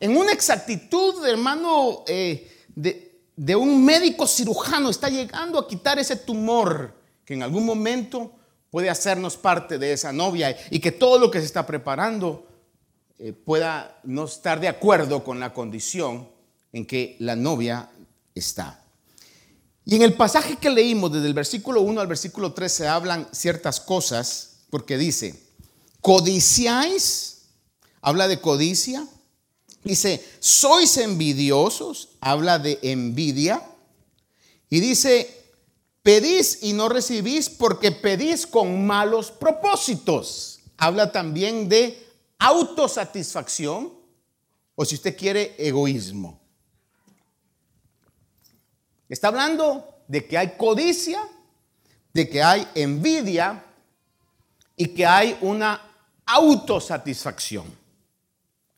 En 0.00 0.16
una 0.16 0.32
exactitud, 0.32 1.24
hermano, 1.24 2.02
eh, 2.08 2.66
de, 2.74 3.07
de 3.38 3.54
un 3.54 3.84
médico 3.84 4.26
cirujano 4.26 4.90
está 4.90 5.08
llegando 5.08 5.60
a 5.60 5.68
quitar 5.68 5.96
ese 5.96 6.16
tumor 6.16 6.92
que 7.24 7.34
en 7.34 7.44
algún 7.44 7.64
momento 7.64 8.32
puede 8.68 8.90
hacernos 8.90 9.36
parte 9.36 9.78
de 9.78 9.92
esa 9.92 10.12
novia 10.12 10.56
y 10.70 10.80
que 10.80 10.90
todo 10.90 11.20
lo 11.20 11.30
que 11.30 11.38
se 11.38 11.46
está 11.46 11.64
preparando 11.64 12.48
eh, 13.16 13.32
pueda 13.32 14.00
no 14.02 14.24
estar 14.24 14.58
de 14.58 14.66
acuerdo 14.66 15.22
con 15.22 15.38
la 15.38 15.54
condición 15.54 16.28
en 16.72 16.84
que 16.84 17.14
la 17.20 17.36
novia 17.36 17.88
está. 18.34 18.82
Y 19.84 19.94
en 19.94 20.02
el 20.02 20.14
pasaje 20.14 20.56
que 20.56 20.68
leímos 20.68 21.12
desde 21.12 21.28
el 21.28 21.34
versículo 21.34 21.82
1 21.82 22.00
al 22.00 22.08
versículo 22.08 22.52
3 22.52 22.72
se 22.72 22.88
hablan 22.88 23.28
ciertas 23.30 23.78
cosas 23.78 24.64
porque 24.68 24.98
dice, 24.98 25.40
codiciáis, 26.00 27.42
habla 28.00 28.26
de 28.26 28.40
codicia, 28.40 29.06
Dice, 29.88 30.22
sois 30.38 30.98
envidiosos, 30.98 32.10
habla 32.20 32.58
de 32.58 32.78
envidia. 32.82 33.62
Y 34.68 34.80
dice, 34.80 35.46
pedís 36.02 36.58
y 36.60 36.74
no 36.74 36.90
recibís 36.90 37.48
porque 37.48 37.90
pedís 37.90 38.46
con 38.46 38.86
malos 38.86 39.30
propósitos. 39.30 40.60
Habla 40.76 41.10
también 41.10 41.70
de 41.70 42.06
autosatisfacción 42.38 43.94
o 44.74 44.84
si 44.84 44.96
usted 44.96 45.16
quiere, 45.16 45.54
egoísmo. 45.56 46.38
Está 49.08 49.28
hablando 49.28 50.02
de 50.06 50.26
que 50.26 50.36
hay 50.36 50.50
codicia, 50.58 51.26
de 52.12 52.28
que 52.28 52.42
hay 52.42 52.68
envidia 52.74 53.64
y 54.76 54.88
que 54.88 55.06
hay 55.06 55.38
una 55.40 55.80
autosatisfacción. 56.26 57.64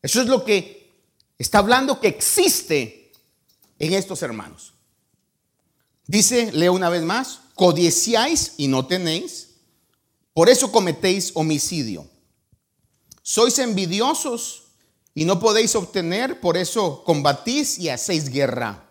Eso 0.00 0.22
es 0.22 0.28
lo 0.28 0.44
que 0.44 0.79
Está 1.40 1.60
hablando 1.60 2.00
que 2.00 2.08
existe 2.08 3.12
en 3.78 3.94
estos 3.94 4.20
hermanos. 4.22 4.74
Dice, 6.06 6.52
leo 6.52 6.74
una 6.74 6.90
vez 6.90 7.02
más, 7.02 7.40
codiciáis 7.54 8.52
y 8.58 8.68
no 8.68 8.86
tenéis, 8.86 9.52
por 10.34 10.50
eso 10.50 10.70
cometéis 10.70 11.30
homicidio. 11.32 12.06
Sois 13.22 13.58
envidiosos 13.58 14.64
y 15.14 15.24
no 15.24 15.40
podéis 15.40 15.74
obtener, 15.76 16.40
por 16.40 16.58
eso 16.58 17.04
combatís 17.04 17.78
y 17.78 17.88
hacéis 17.88 18.28
guerra. 18.28 18.90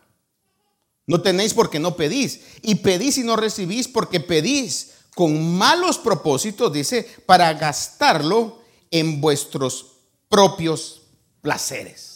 No 1.06 1.22
tenéis 1.22 1.54
porque 1.54 1.80
no 1.80 1.96
pedís, 1.96 2.40
y 2.64 2.74
pedís 2.74 3.20
y 3.20 3.24
no 3.24 3.36
recibís 3.36 3.88
porque 3.88 4.20
pedís 4.20 4.94
con 5.14 5.56
malos 5.56 6.00
propósitos, 6.00 6.74
dice, 6.74 7.04
para 7.28 7.54
gastarlo 7.54 8.64
en 8.90 9.22
vuestros 9.22 9.98
propios 10.30 11.04
placeres. 11.42 12.09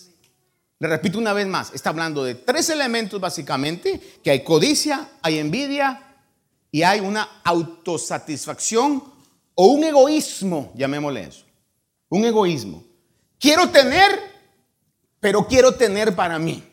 Le 0.79 0.87
repito 0.87 1.17
una 1.17 1.33
vez 1.33 1.47
más, 1.47 1.73
está 1.73 1.89
hablando 1.89 2.23
de 2.23 2.35
tres 2.35 2.69
elementos 2.69 3.19
básicamente, 3.19 4.19
que 4.23 4.31
hay 4.31 4.43
codicia, 4.43 5.11
hay 5.21 5.39
envidia 5.39 6.17
y 6.71 6.83
hay 6.83 6.99
una 6.99 7.41
autosatisfacción 7.43 9.03
o 9.55 9.65
un 9.67 9.83
egoísmo, 9.83 10.73
llamémosle 10.75 11.23
eso. 11.23 11.45
Un 12.09 12.25
egoísmo. 12.25 12.83
Quiero 13.39 13.69
tener, 13.69 14.19
pero 15.19 15.47
quiero 15.47 15.75
tener 15.75 16.15
para 16.15 16.39
mí. 16.39 16.63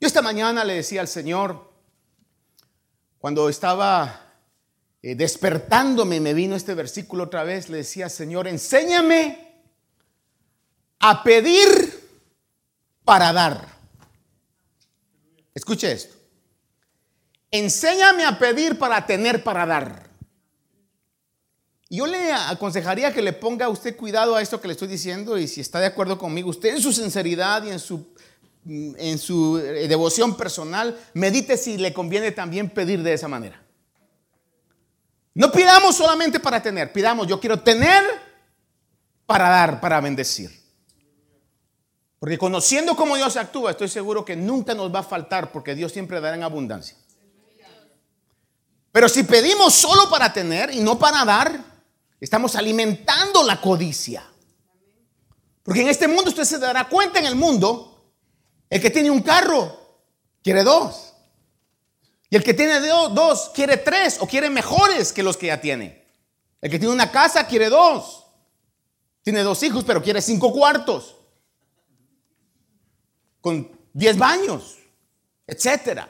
Yo 0.00 0.06
esta 0.06 0.22
mañana 0.22 0.64
le 0.64 0.74
decía 0.74 1.00
al 1.00 1.08
Señor, 1.08 1.68
cuando 3.18 3.48
estaba 3.48 4.28
eh, 5.02 5.14
despertándome, 5.14 6.20
me 6.20 6.34
vino 6.34 6.56
este 6.56 6.74
versículo 6.74 7.24
otra 7.24 7.42
vez, 7.42 7.68
le 7.68 7.78
decía, 7.78 8.08
Señor, 8.08 8.46
enséñame 8.46 9.62
a 11.00 11.22
pedir 11.22 11.87
para 13.08 13.32
dar. 13.32 13.66
Escuche 15.54 15.90
esto. 15.90 16.14
Enséñame 17.50 18.26
a 18.26 18.38
pedir 18.38 18.78
para 18.78 19.06
tener 19.06 19.42
para 19.42 19.64
dar. 19.64 20.10
Yo 21.88 22.06
le 22.06 22.30
aconsejaría 22.30 23.14
que 23.14 23.22
le 23.22 23.32
ponga 23.32 23.64
a 23.64 23.70
usted 23.70 23.96
cuidado 23.96 24.36
a 24.36 24.42
esto 24.42 24.60
que 24.60 24.68
le 24.68 24.72
estoy 24.72 24.88
diciendo 24.88 25.38
y 25.38 25.48
si 25.48 25.62
está 25.62 25.80
de 25.80 25.86
acuerdo 25.86 26.18
conmigo, 26.18 26.50
usted 26.50 26.74
en 26.74 26.82
su 26.82 26.92
sinceridad 26.92 27.64
y 27.64 27.70
en 27.70 27.78
su, 27.78 28.14
en 28.66 29.16
su 29.16 29.56
eh, 29.56 29.88
devoción 29.88 30.36
personal, 30.36 30.94
medite 31.14 31.56
si 31.56 31.78
le 31.78 31.94
conviene 31.94 32.30
también 32.32 32.68
pedir 32.68 33.02
de 33.02 33.14
esa 33.14 33.26
manera. 33.26 33.58
No 35.32 35.50
pidamos 35.50 35.96
solamente 35.96 36.40
para 36.40 36.62
tener, 36.62 36.92
pidamos 36.92 37.26
yo 37.26 37.40
quiero 37.40 37.58
tener 37.58 38.04
para 39.24 39.48
dar, 39.48 39.80
para 39.80 39.98
bendecir. 40.02 40.67
Porque 42.18 42.36
conociendo 42.36 42.96
cómo 42.96 43.16
Dios 43.16 43.36
actúa, 43.36 43.70
estoy 43.70 43.88
seguro 43.88 44.24
que 44.24 44.34
nunca 44.34 44.74
nos 44.74 44.92
va 44.92 45.00
a 45.00 45.04
faltar 45.04 45.52
porque 45.52 45.74
Dios 45.74 45.92
siempre 45.92 46.20
dará 46.20 46.36
en 46.36 46.42
abundancia. 46.42 46.96
Pero 48.90 49.08
si 49.08 49.22
pedimos 49.22 49.74
solo 49.74 50.10
para 50.10 50.32
tener 50.32 50.74
y 50.74 50.80
no 50.80 50.98
para 50.98 51.24
dar, 51.24 51.60
estamos 52.20 52.56
alimentando 52.56 53.44
la 53.44 53.60
codicia. 53.60 54.24
Porque 55.62 55.82
en 55.82 55.88
este 55.88 56.08
mundo 56.08 56.30
usted 56.30 56.44
se 56.44 56.58
dará 56.58 56.88
cuenta 56.88 57.18
en 57.20 57.26
el 57.26 57.36
mundo, 57.36 58.12
el 58.68 58.80
que 58.80 58.90
tiene 58.90 59.10
un 59.10 59.22
carro 59.22 59.78
quiere 60.42 60.64
dos. 60.64 61.12
Y 62.30 62.36
el 62.36 62.42
que 62.42 62.54
tiene 62.54 62.80
dos 62.80 63.50
quiere 63.54 63.76
tres 63.76 64.18
o 64.20 64.26
quiere 64.26 64.50
mejores 64.50 65.12
que 65.12 65.22
los 65.22 65.36
que 65.36 65.46
ya 65.46 65.60
tiene. 65.60 66.06
El 66.60 66.70
que 66.70 66.78
tiene 66.78 66.92
una 66.92 67.12
casa 67.12 67.46
quiere 67.46 67.68
dos. 67.68 68.24
Tiene 69.22 69.42
dos 69.42 69.62
hijos, 69.62 69.84
pero 69.86 70.02
quiere 70.02 70.20
cinco 70.20 70.52
cuartos. 70.52 71.17
Con 73.48 73.66
diez 73.94 74.18
baños, 74.18 74.76
etcétera. 75.46 76.06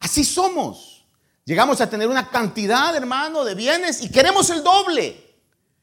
Así 0.00 0.24
somos. 0.24 1.06
Llegamos 1.44 1.80
a 1.80 1.88
tener 1.88 2.08
una 2.08 2.28
cantidad, 2.28 2.96
hermano, 2.96 3.44
de 3.44 3.54
bienes 3.54 4.02
y 4.02 4.10
queremos 4.10 4.50
el 4.50 4.64
doble. 4.64 5.38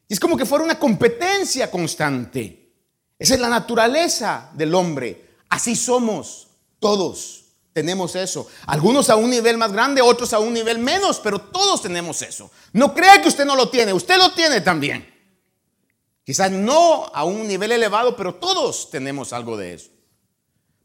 Y 0.06 0.12
es 0.12 0.20
como 0.20 0.36
que 0.36 0.44
fuera 0.44 0.66
una 0.66 0.78
competencia 0.78 1.70
constante. 1.70 2.74
Esa 3.18 3.32
es 3.32 3.40
la 3.40 3.48
naturaleza 3.48 4.50
del 4.52 4.74
hombre. 4.74 5.30
Así 5.48 5.76
somos 5.76 6.48
todos. 6.78 7.44
Tenemos 7.72 8.14
eso. 8.14 8.46
Algunos 8.66 9.08
a 9.08 9.16
un 9.16 9.30
nivel 9.30 9.56
más 9.56 9.72
grande, 9.72 10.02
otros 10.02 10.34
a 10.34 10.40
un 10.40 10.52
nivel 10.52 10.78
menos, 10.78 11.20
pero 11.20 11.40
todos 11.40 11.80
tenemos 11.80 12.20
eso. 12.20 12.50
No 12.74 12.92
crea 12.92 13.22
que 13.22 13.28
usted 13.28 13.46
no 13.46 13.56
lo 13.56 13.70
tiene, 13.70 13.94
usted 13.94 14.18
lo 14.18 14.32
tiene 14.32 14.60
también. 14.60 15.08
Quizás 16.22 16.50
no 16.50 17.06
a 17.14 17.24
un 17.24 17.48
nivel 17.48 17.72
elevado, 17.72 18.14
pero 18.14 18.34
todos 18.34 18.90
tenemos 18.90 19.32
algo 19.32 19.56
de 19.56 19.72
eso. 19.72 19.97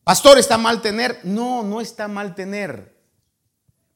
Pastor, 0.03 0.38
¿está 0.38 0.57
mal 0.57 0.81
tener? 0.81 1.22
No, 1.24 1.63
no 1.63 1.79
está 1.79 2.07
mal 2.07 2.36
tener. 2.36 2.93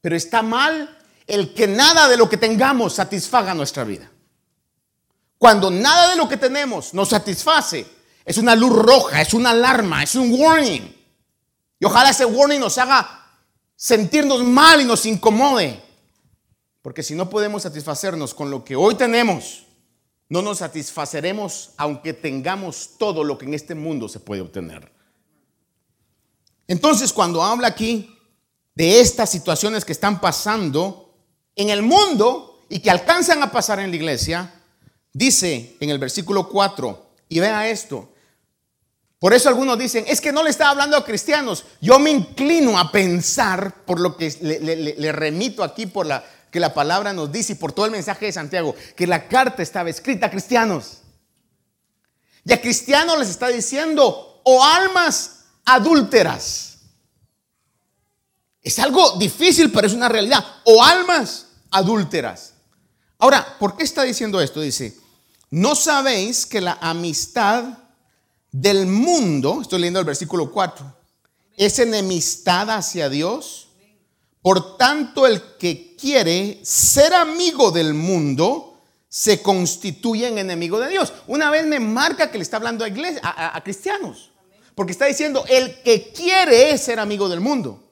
Pero 0.00 0.16
está 0.16 0.42
mal 0.42 0.98
el 1.26 1.52
que 1.52 1.66
nada 1.66 2.08
de 2.08 2.16
lo 2.16 2.28
que 2.28 2.36
tengamos 2.36 2.94
satisfaga 2.94 3.52
nuestra 3.54 3.84
vida. 3.84 4.10
Cuando 5.36 5.70
nada 5.70 6.10
de 6.10 6.16
lo 6.16 6.28
que 6.28 6.36
tenemos 6.36 6.94
nos 6.94 7.10
satisface, 7.10 7.86
es 8.24 8.38
una 8.38 8.56
luz 8.56 8.72
roja, 8.72 9.20
es 9.20 9.34
una 9.34 9.50
alarma, 9.50 10.02
es 10.02 10.14
un 10.14 10.32
warning. 10.32 10.96
Y 11.78 11.84
ojalá 11.84 12.10
ese 12.10 12.24
warning 12.24 12.60
nos 12.60 12.78
haga 12.78 13.26
sentirnos 13.76 14.42
mal 14.42 14.80
y 14.80 14.84
nos 14.84 15.06
incomode. 15.06 15.82
Porque 16.82 17.02
si 17.02 17.14
no 17.14 17.28
podemos 17.28 17.62
satisfacernos 17.62 18.34
con 18.34 18.50
lo 18.50 18.64
que 18.64 18.74
hoy 18.74 18.94
tenemos, 18.94 19.64
no 20.28 20.42
nos 20.42 20.58
satisfaceremos 20.58 21.70
aunque 21.76 22.14
tengamos 22.14 22.92
todo 22.98 23.22
lo 23.22 23.36
que 23.36 23.46
en 23.46 23.54
este 23.54 23.74
mundo 23.74 24.08
se 24.08 24.20
puede 24.20 24.40
obtener. 24.40 24.97
Entonces, 26.68 27.12
cuando 27.12 27.42
habla 27.42 27.68
aquí 27.68 28.14
de 28.74 29.00
estas 29.00 29.30
situaciones 29.30 29.84
que 29.84 29.92
están 29.92 30.20
pasando 30.20 31.12
en 31.56 31.70
el 31.70 31.82
mundo 31.82 32.60
y 32.68 32.78
que 32.78 32.90
alcanzan 32.90 33.42
a 33.42 33.50
pasar 33.50 33.80
en 33.80 33.90
la 33.90 33.96
iglesia, 33.96 34.54
dice 35.12 35.76
en 35.80 35.90
el 35.90 35.98
versículo 35.98 36.48
4, 36.48 37.06
y 37.30 37.40
vea 37.40 37.68
esto, 37.68 38.10
por 39.18 39.34
eso 39.34 39.48
algunos 39.48 39.78
dicen, 39.78 40.04
es 40.06 40.20
que 40.20 40.30
no 40.30 40.44
le 40.44 40.50
está 40.50 40.68
hablando 40.68 40.96
a 40.96 41.04
cristianos. 41.04 41.64
Yo 41.80 41.98
me 41.98 42.10
inclino 42.10 42.78
a 42.78 42.92
pensar 42.92 43.84
por 43.84 43.98
lo 43.98 44.16
que 44.16 44.32
le, 44.40 45.12
remito 45.12 45.64
aquí, 45.64 45.86
por 45.86 46.06
la 46.06 46.24
que 46.52 46.60
la 46.60 46.72
palabra 46.72 47.12
nos 47.12 47.30
dice 47.32 47.52
y 47.52 47.56
por 47.56 47.72
todo 47.72 47.86
el 47.86 47.92
mensaje 47.92 48.26
de 48.26 48.32
Santiago, 48.32 48.74
que 48.96 49.06
la 49.06 49.28
carta 49.28 49.62
estaba 49.62 49.90
escrita 49.90 50.26
a 50.26 50.30
cristianos. 50.30 50.98
Y 52.44 52.52
a 52.52 52.60
cristianos 52.60 53.18
les 53.18 53.28
está 53.28 53.48
diciendo, 53.48 54.40
o 54.44 54.64
almas 54.64 55.37
adúlteras. 55.74 56.78
Es 58.62 58.78
algo 58.78 59.12
difícil, 59.12 59.70
pero 59.72 59.86
es 59.86 59.92
una 59.92 60.08
realidad. 60.08 60.44
O 60.64 60.82
almas 60.82 61.46
adúlteras. 61.70 62.54
Ahora, 63.18 63.56
¿por 63.58 63.76
qué 63.76 63.84
está 63.84 64.02
diciendo 64.02 64.40
esto? 64.40 64.60
Dice, 64.60 64.96
no 65.50 65.74
sabéis 65.74 66.46
que 66.46 66.60
la 66.60 66.78
amistad 66.80 67.64
del 68.50 68.86
mundo, 68.86 69.60
estoy 69.62 69.80
leyendo 69.80 70.00
el 70.00 70.06
versículo 70.06 70.50
4, 70.50 70.94
es 71.56 71.78
enemistad 71.78 72.70
hacia 72.70 73.08
Dios. 73.08 73.68
Por 74.40 74.76
tanto, 74.76 75.26
el 75.26 75.56
que 75.58 75.96
quiere 75.96 76.60
ser 76.62 77.12
amigo 77.12 77.70
del 77.70 77.94
mundo 77.94 78.80
se 79.08 79.42
constituye 79.42 80.28
en 80.28 80.38
enemigo 80.38 80.78
de 80.78 80.90
Dios. 80.90 81.12
Una 81.26 81.50
vez 81.50 81.66
me 81.66 81.80
marca 81.80 82.30
que 82.30 82.38
le 82.38 82.42
está 82.42 82.58
hablando 82.58 82.84
a, 82.84 82.88
iglesia, 82.88 83.20
a, 83.24 83.60
cristianos, 83.64 84.30
porque 84.78 84.92
está 84.92 85.06
diciendo, 85.06 85.44
el 85.48 85.82
que 85.82 86.12
quiere 86.12 86.78
ser 86.78 87.00
amigo 87.00 87.28
del 87.28 87.40
mundo. 87.40 87.82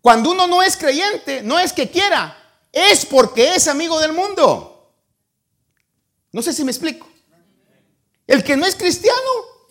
Cuando 0.00 0.30
uno 0.30 0.46
no 0.46 0.62
es 0.62 0.76
creyente, 0.76 1.42
no 1.42 1.58
es 1.58 1.72
que 1.72 1.90
quiera, 1.90 2.38
es 2.70 3.04
porque 3.04 3.56
es 3.56 3.66
amigo 3.66 3.98
del 3.98 4.12
mundo. 4.12 4.94
No 6.30 6.40
sé 6.40 6.52
si 6.52 6.62
me 6.62 6.70
explico. 6.70 7.08
El 8.28 8.44
que 8.44 8.56
no 8.56 8.64
es 8.64 8.76
cristiano 8.76 9.18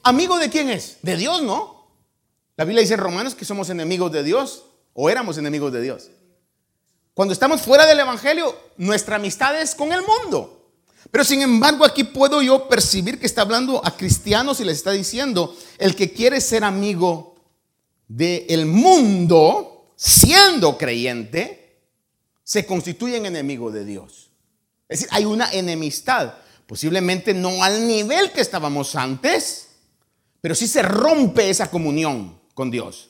¿Amigo 0.04 0.38
de 0.38 0.50
quién 0.50 0.70
es? 0.70 0.98
De 1.02 1.16
Dios, 1.16 1.42
¿no? 1.42 1.88
La 2.58 2.66
Biblia 2.66 2.82
dice 2.82 2.96
en 2.96 3.00
Romanos 3.00 3.36
que 3.36 3.46
somos 3.46 3.70
enemigos 3.70 4.12
de 4.12 4.22
Dios 4.22 4.66
o 4.94 5.10
éramos 5.10 5.38
enemigos 5.38 5.72
de 5.72 5.82
Dios. 5.82 6.12
Cuando 7.14 7.32
estamos 7.32 7.62
fuera 7.62 7.86
del 7.86 8.02
Evangelio, 8.02 8.54
nuestra 8.76 9.16
amistad 9.16 9.60
es 9.60 9.74
con 9.74 9.94
el 9.94 10.02
mundo. 10.02 10.63
Pero 11.14 11.24
sin 11.24 11.44
embargo, 11.44 11.86
aquí 11.86 12.06
puedo 12.06 12.42
yo 12.42 12.68
percibir 12.68 13.20
que 13.20 13.28
está 13.28 13.44
hablando 13.44 13.86
a 13.86 13.96
cristianos 13.96 14.60
y 14.60 14.64
les 14.64 14.78
está 14.78 14.90
diciendo, 14.90 15.56
el 15.78 15.96
que 15.96 16.12
quiere 16.12 16.42
ser 16.42 16.64
amigo 16.64 17.36
del 18.08 18.66
mundo, 18.66 19.94
siendo 19.96 20.76
creyente, 20.76 21.78
se 22.44 22.66
constituye 22.66 23.18
en 23.18 23.28
enemigo 23.28 23.70
de 23.70 23.86
Dios. 23.86 24.32
Es 24.90 25.02
decir, 25.02 25.10
hay 25.12 25.26
una 25.26 25.54
enemistad, 25.54 26.34
posiblemente 26.66 27.36
no 27.36 27.64
al 27.64 27.88
nivel 27.88 28.32
que 28.32 28.42
estábamos 28.42 28.96
antes, 28.96 29.68
pero 30.42 30.56
sí 30.56 30.66
se 30.66 30.82
rompe 30.82 31.48
esa 31.48 31.70
comunión 31.70 32.40
con 32.56 32.72
Dios. 32.72 33.10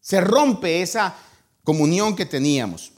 Se 0.00 0.20
rompe 0.20 0.82
esa 0.82 1.16
comunión 1.64 2.14
que 2.14 2.26
teníamos. 2.26 2.92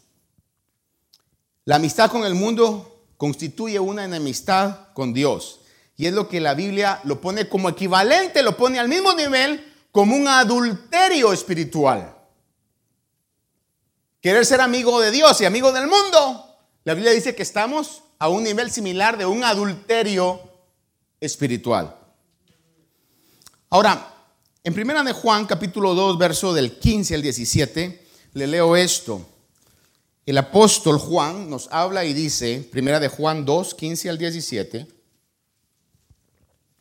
La 1.64 1.77
amistad 1.77 2.11
con 2.11 2.27
el 2.27 2.35
mundo 2.35 2.95
constituye 3.16 3.79
una 3.79 4.05
enemistad 4.05 4.92
con 4.92 5.12
Dios. 5.12 5.61
Y 5.96 6.07
es 6.07 6.12
lo 6.12 6.29
que 6.29 6.40
la 6.40 6.55
Biblia 6.55 7.00
lo 7.05 7.20
pone 7.20 7.48
como 7.48 7.68
equivalente, 7.68 8.42
lo 8.42 8.57
pone 8.57 8.79
al 8.79 8.88
mismo 8.88 9.14
nivel 9.14 9.72
como 9.90 10.14
un 10.14 10.29
adulterio 10.29 11.33
espiritual. 11.33 12.14
Querer 14.20 14.44
ser 14.44 14.61
amigo 14.61 15.00
de 15.00 15.11
Dios 15.11 15.40
y 15.40 15.44
amigo 15.44 15.72
del 15.72 15.87
mundo. 15.87 16.44
La 16.85 16.94
Biblia 16.94 17.12
dice 17.12 17.35
que 17.35 17.42
estamos 17.42 18.02
a 18.18 18.29
un 18.29 18.42
nivel 18.42 18.70
similar 18.70 19.16
de 19.16 19.24
un 19.24 19.44
adulterio 19.44 20.40
espiritual. 21.20 21.96
Ahora, 23.70 24.14
en 24.62 24.74
primera 24.74 25.02
de 25.02 25.12
Juan, 25.12 25.46
capítulo 25.46 25.94
2, 25.94 26.18
verso 26.18 26.52
del 26.52 26.79
15 26.79 27.14
al 27.14 27.22
17, 27.22 28.07
le 28.35 28.46
leo 28.46 28.76
esto. 28.76 29.24
El 30.26 30.38
apóstol 30.38 30.98
Juan 30.98 31.48
nos 31.48 31.68
habla 31.70 32.04
y 32.04 32.12
dice, 32.12 32.68
primera 32.72 32.98
de 32.98 33.06
Juan 33.06 33.44
2, 33.44 33.74
15 33.76 34.10
al 34.10 34.18
17, 34.18 34.88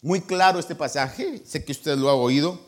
muy 0.01 0.21
claro 0.21 0.57
este 0.57 0.73
pasaje, 0.73 1.43
sé 1.45 1.63
que 1.63 1.71
usted 1.71 1.95
lo 1.95 2.09
ha 2.09 2.15
oído, 2.15 2.59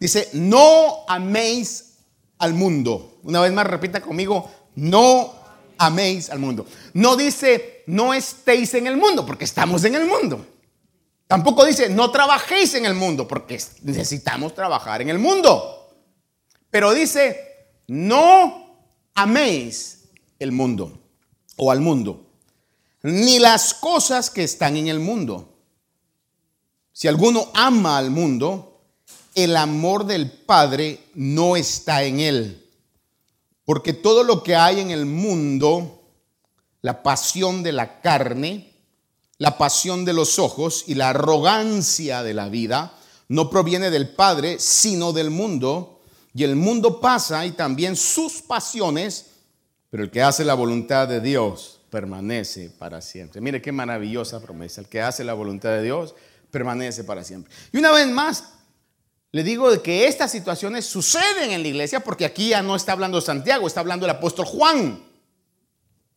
dice, 0.00 0.30
no 0.32 1.04
améis 1.08 1.96
al 2.38 2.54
mundo. 2.54 3.18
Una 3.22 3.42
vez 3.42 3.52
más 3.52 3.66
repita 3.66 4.00
conmigo, 4.00 4.50
no 4.76 5.34
améis 5.76 6.30
al 6.30 6.38
mundo. 6.38 6.66
No 6.94 7.14
dice, 7.14 7.84
no 7.86 8.14
estéis 8.14 8.72
en 8.74 8.86
el 8.86 8.96
mundo, 8.96 9.26
porque 9.26 9.44
estamos 9.44 9.84
en 9.84 9.94
el 9.94 10.06
mundo. 10.06 10.46
Tampoco 11.26 11.66
dice, 11.66 11.90
no 11.90 12.10
trabajéis 12.10 12.72
en 12.72 12.86
el 12.86 12.94
mundo, 12.94 13.28
porque 13.28 13.60
necesitamos 13.82 14.54
trabajar 14.54 15.02
en 15.02 15.10
el 15.10 15.18
mundo. 15.18 15.94
Pero 16.70 16.94
dice, 16.94 17.74
no 17.88 18.86
améis 19.14 19.97
el 20.38 20.52
mundo 20.52 20.98
o 21.56 21.70
al 21.70 21.80
mundo, 21.80 22.26
ni 23.02 23.38
las 23.38 23.74
cosas 23.74 24.30
que 24.30 24.44
están 24.44 24.76
en 24.76 24.88
el 24.88 25.00
mundo. 25.00 25.54
Si 26.92 27.08
alguno 27.08 27.48
ama 27.54 27.98
al 27.98 28.10
mundo, 28.10 28.80
el 29.34 29.56
amor 29.56 30.04
del 30.04 30.30
Padre 30.30 31.00
no 31.14 31.56
está 31.56 32.02
en 32.02 32.20
él. 32.20 32.68
Porque 33.64 33.92
todo 33.92 34.24
lo 34.24 34.42
que 34.42 34.56
hay 34.56 34.80
en 34.80 34.90
el 34.90 35.06
mundo, 35.06 36.02
la 36.80 37.02
pasión 37.02 37.62
de 37.62 37.72
la 37.72 38.00
carne, 38.00 38.72
la 39.36 39.56
pasión 39.58 40.04
de 40.04 40.12
los 40.12 40.38
ojos 40.38 40.84
y 40.86 40.94
la 40.94 41.10
arrogancia 41.10 42.22
de 42.22 42.34
la 42.34 42.48
vida 42.48 42.94
no 43.28 43.50
proviene 43.50 43.90
del 43.90 44.08
Padre, 44.08 44.58
sino 44.58 45.12
del 45.12 45.30
mundo. 45.30 46.00
Y 46.34 46.44
el 46.44 46.56
mundo 46.56 47.00
pasa 47.00 47.46
y 47.46 47.52
también 47.52 47.94
sus 47.94 48.42
pasiones, 48.42 49.26
pero 49.90 50.04
el 50.04 50.10
que 50.10 50.22
hace 50.22 50.44
la 50.44 50.54
voluntad 50.54 51.08
de 51.08 51.20
Dios 51.20 51.80
permanece 51.90 52.70
para 52.70 53.00
siempre. 53.00 53.40
Mire 53.40 53.62
qué 53.62 53.72
maravillosa 53.72 54.40
promesa. 54.40 54.80
El 54.80 54.88
que 54.88 55.00
hace 55.00 55.24
la 55.24 55.34
voluntad 55.34 55.70
de 55.70 55.82
Dios 55.82 56.14
permanece 56.50 57.04
para 57.04 57.24
siempre. 57.24 57.52
Y 57.72 57.78
una 57.78 57.90
vez 57.92 58.06
más, 58.08 58.44
le 59.32 59.42
digo 59.42 59.82
que 59.82 60.06
estas 60.06 60.30
situaciones 60.30 60.86
suceden 60.86 61.50
en 61.50 61.62
la 61.62 61.68
iglesia 61.68 62.00
porque 62.00 62.24
aquí 62.24 62.50
ya 62.50 62.62
no 62.62 62.76
está 62.76 62.92
hablando 62.92 63.20
Santiago, 63.20 63.66
está 63.66 63.80
hablando 63.80 64.06
el 64.06 64.10
apóstol 64.10 64.46
Juan. 64.46 65.02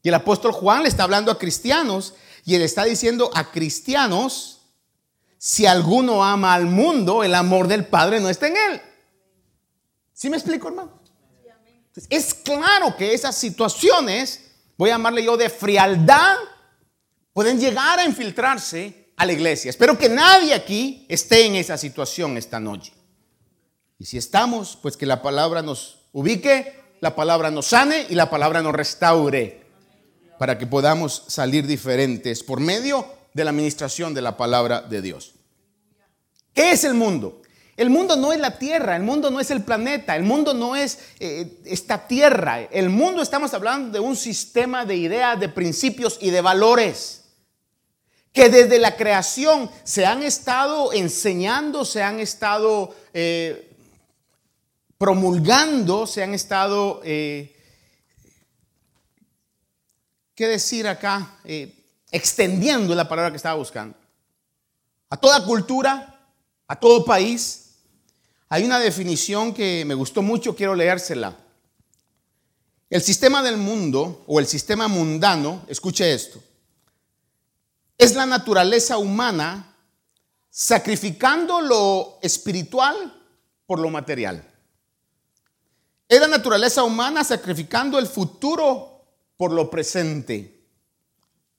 Y 0.04 0.10
el 0.10 0.16
apóstol 0.16 0.52
Juan 0.52 0.84
le 0.84 0.90
está 0.90 1.04
hablando 1.04 1.32
a 1.32 1.38
cristianos 1.38 2.16
y 2.44 2.56
él 2.56 2.62
está 2.62 2.84
diciendo 2.84 3.30
a 3.34 3.52
cristianos, 3.52 4.62
si 5.38 5.66
alguno 5.66 6.24
ama 6.24 6.54
al 6.54 6.66
mundo, 6.66 7.24
el 7.24 7.36
amor 7.36 7.68
del 7.68 7.86
Padre 7.86 8.20
no 8.20 8.30
está 8.30 8.48
en 8.48 8.58
él. 8.58 8.82
¿Sí 10.14 10.30
me 10.30 10.38
explico, 10.38 10.68
hermano? 10.68 11.01
Es 12.10 12.34
claro 12.34 12.96
que 12.96 13.14
esas 13.14 13.36
situaciones, 13.36 14.52
voy 14.78 14.90
a 14.90 14.94
llamarle 14.94 15.24
yo 15.24 15.36
de 15.36 15.50
frialdad, 15.50 16.38
pueden 17.34 17.60
llegar 17.60 18.00
a 18.00 18.06
infiltrarse 18.06 19.14
a 19.18 19.26
la 19.26 19.34
iglesia. 19.34 19.70
Espero 19.70 19.98
que 19.98 20.10
nadie 20.10 20.54
aquí 20.54 21.06
esté 21.10 21.46
en 21.46 21.56
esa 21.56 21.78
situación 21.78 22.38
esta 22.38 22.60
noche. 22.60 22.94
Y 24.00 24.06
si 24.06 24.18
estamos, 24.18 24.78
pues 24.82 24.98
que 24.98 25.06
la 25.06 25.22
palabra 25.22 25.62
nos 25.62 26.00
ubique, 26.12 26.82
la 27.02 27.16
palabra 27.16 27.52
nos 27.52 27.68
sane 27.68 28.06
y 28.10 28.16
la 28.16 28.30
palabra 28.30 28.62
nos 28.62 28.74
restaure 28.74 29.62
para 30.40 30.58
que 30.58 30.66
podamos 30.66 31.24
salir 31.28 31.68
diferentes 31.68 32.42
por 32.44 32.60
medio 32.60 33.06
de 33.34 33.44
la 33.44 33.52
administración 33.52 34.14
de 34.14 34.22
la 34.22 34.38
palabra 34.38 34.82
de 34.82 35.02
Dios. 35.02 35.34
¿Qué 36.54 36.72
es 36.72 36.84
el 36.84 36.96
mundo? 36.96 37.41
El 37.82 37.90
mundo 37.90 38.16
no 38.16 38.32
es 38.32 38.40
la 38.40 38.60
tierra, 38.60 38.96
el 38.96 39.02
mundo 39.02 39.32
no 39.32 39.40
es 39.40 39.50
el 39.50 39.64
planeta, 39.64 40.16
el 40.16 40.22
mundo 40.22 40.54
no 40.54 40.76
es 40.76 41.00
eh, 41.20 41.58
esta 41.66 42.06
tierra. 42.08 42.62
El 42.62 42.92
mundo 42.92 43.24
estamos 43.24 43.56
hablando 43.56 43.92
de 43.92 44.00
un 44.00 44.16
sistema 44.16 44.86
de 44.86 44.98
ideas, 44.98 45.40
de 45.40 45.50
principios 45.50 46.20
y 46.22 46.30
de 46.30 46.42
valores 46.42 47.24
que 48.32 48.50
desde 48.50 48.78
la 48.78 48.96
creación 48.96 49.68
se 49.84 50.06
han 50.06 50.22
estado 50.22 50.94
enseñando, 50.94 51.84
se 51.84 52.04
han 52.04 52.20
estado 52.20 52.94
eh, 53.16 53.76
promulgando, 55.00 56.06
se 56.06 56.22
han 56.22 56.36
estado, 56.36 57.02
eh, 57.04 57.58
¿qué 60.36 60.48
decir 60.48 60.88
acá? 60.88 61.40
Extendiendo 62.12 62.94
la 62.94 63.10
palabra 63.10 63.32
que 63.32 63.38
estaba 63.38 63.56
buscando. 63.56 63.98
A 65.10 65.18
toda 65.18 65.44
cultura, 65.44 66.30
a 66.68 66.76
todo 66.76 67.04
país. 67.04 67.61
Hay 68.54 68.66
una 68.66 68.80
definición 68.80 69.54
que 69.54 69.86
me 69.86 69.94
gustó 69.94 70.22
mucho, 70.22 70.54
quiero 70.54 70.76
leérsela. 70.76 71.38
El 72.90 73.02
sistema 73.02 73.42
del 73.42 73.56
mundo 73.56 74.26
o 74.28 74.42
el 74.42 74.46
sistema 74.46 74.90
mundano, 74.90 75.64
escuche 75.70 76.14
esto, 76.14 76.44
es 77.98 78.14
la 78.14 78.26
naturaleza 78.26 78.98
humana 78.98 79.74
sacrificando 80.50 81.62
lo 81.62 82.20
espiritual 82.22 83.24
por 83.66 83.80
lo 83.80 83.90
material. 83.90 84.46
Es 86.10 86.20
la 86.20 86.28
naturaleza 86.28 86.84
humana 86.84 87.24
sacrificando 87.24 87.98
el 88.00 88.08
futuro 88.08 89.06
por 89.38 89.54
lo 89.54 89.70
presente, 89.70 90.62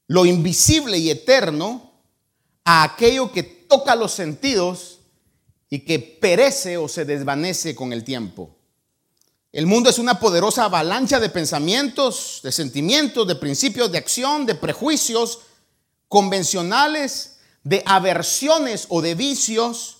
lo 0.09 0.27
invisible 0.27 0.99
y 0.99 1.09
eterno 1.09 1.91
a 2.67 2.83
aquello 2.83 3.33
que 3.33 3.45
toca 3.45 3.97
los 3.97 4.13
sentidos 4.13 4.92
y 5.73 5.87
que 5.87 5.99
perece 5.99 6.77
o 6.77 6.87
se 6.87 7.07
desvanece 7.07 7.75
con 7.75 7.95
el 7.95 8.05
tiempo. 8.05 8.55
El 9.53 9.65
mundo 9.65 9.89
es 9.89 9.99
una 9.99 10.21
poderosa 10.21 10.67
avalancha 10.67 11.19
de 11.19 11.31
pensamientos, 11.31 12.41
de 12.43 12.53
sentimientos, 12.53 13.27
de 13.27 13.37
principios 13.37 13.91
de 13.91 13.97
acción, 13.97 14.45
de 14.45 14.55
prejuicios, 14.55 15.39
convencionales, 16.09 17.39
de 17.65 17.83
aversiones 17.87 18.85
o 18.91 19.01
de 19.01 19.15
vicios 19.15 19.97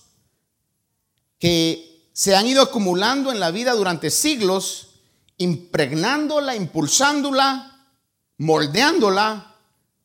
que 1.39 2.07
se 2.13 2.35
han 2.35 2.45
ido 2.45 2.61
acumulando 2.61 3.31
en 3.31 3.39
la 3.39 3.49
vida 3.49 3.73
durante 3.73 4.11
siglos, 4.11 4.99
impregnándola, 5.37 6.55
impulsándola, 6.55 7.87
moldeándola 8.37 9.55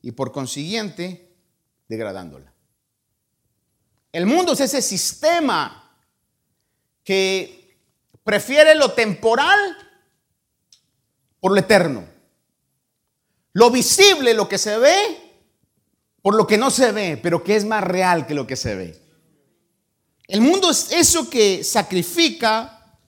y 0.00 0.12
por 0.12 0.32
consiguiente 0.32 1.36
degradándola. 1.88 2.47
El 4.18 4.26
mundo 4.26 4.54
es 4.54 4.58
ese 4.58 4.82
sistema 4.82 5.96
que 7.04 7.78
prefiere 8.24 8.74
lo 8.74 8.90
temporal 8.90 9.76
por 11.38 11.52
lo 11.52 11.58
eterno. 11.60 12.04
Lo 13.52 13.70
visible, 13.70 14.34
lo 14.34 14.48
que 14.48 14.58
se 14.58 14.76
ve, 14.76 14.96
por 16.20 16.34
lo 16.34 16.48
que 16.48 16.58
no 16.58 16.68
se 16.72 16.90
ve, 16.90 17.16
pero 17.16 17.44
que 17.44 17.54
es 17.54 17.64
más 17.64 17.84
real 17.84 18.26
que 18.26 18.34
lo 18.34 18.44
que 18.44 18.56
se 18.56 18.74
ve. 18.74 19.00
El 20.26 20.40
mundo 20.40 20.68
es 20.68 20.90
eso 20.90 21.30
que 21.30 21.62
sacrifica 21.62 22.98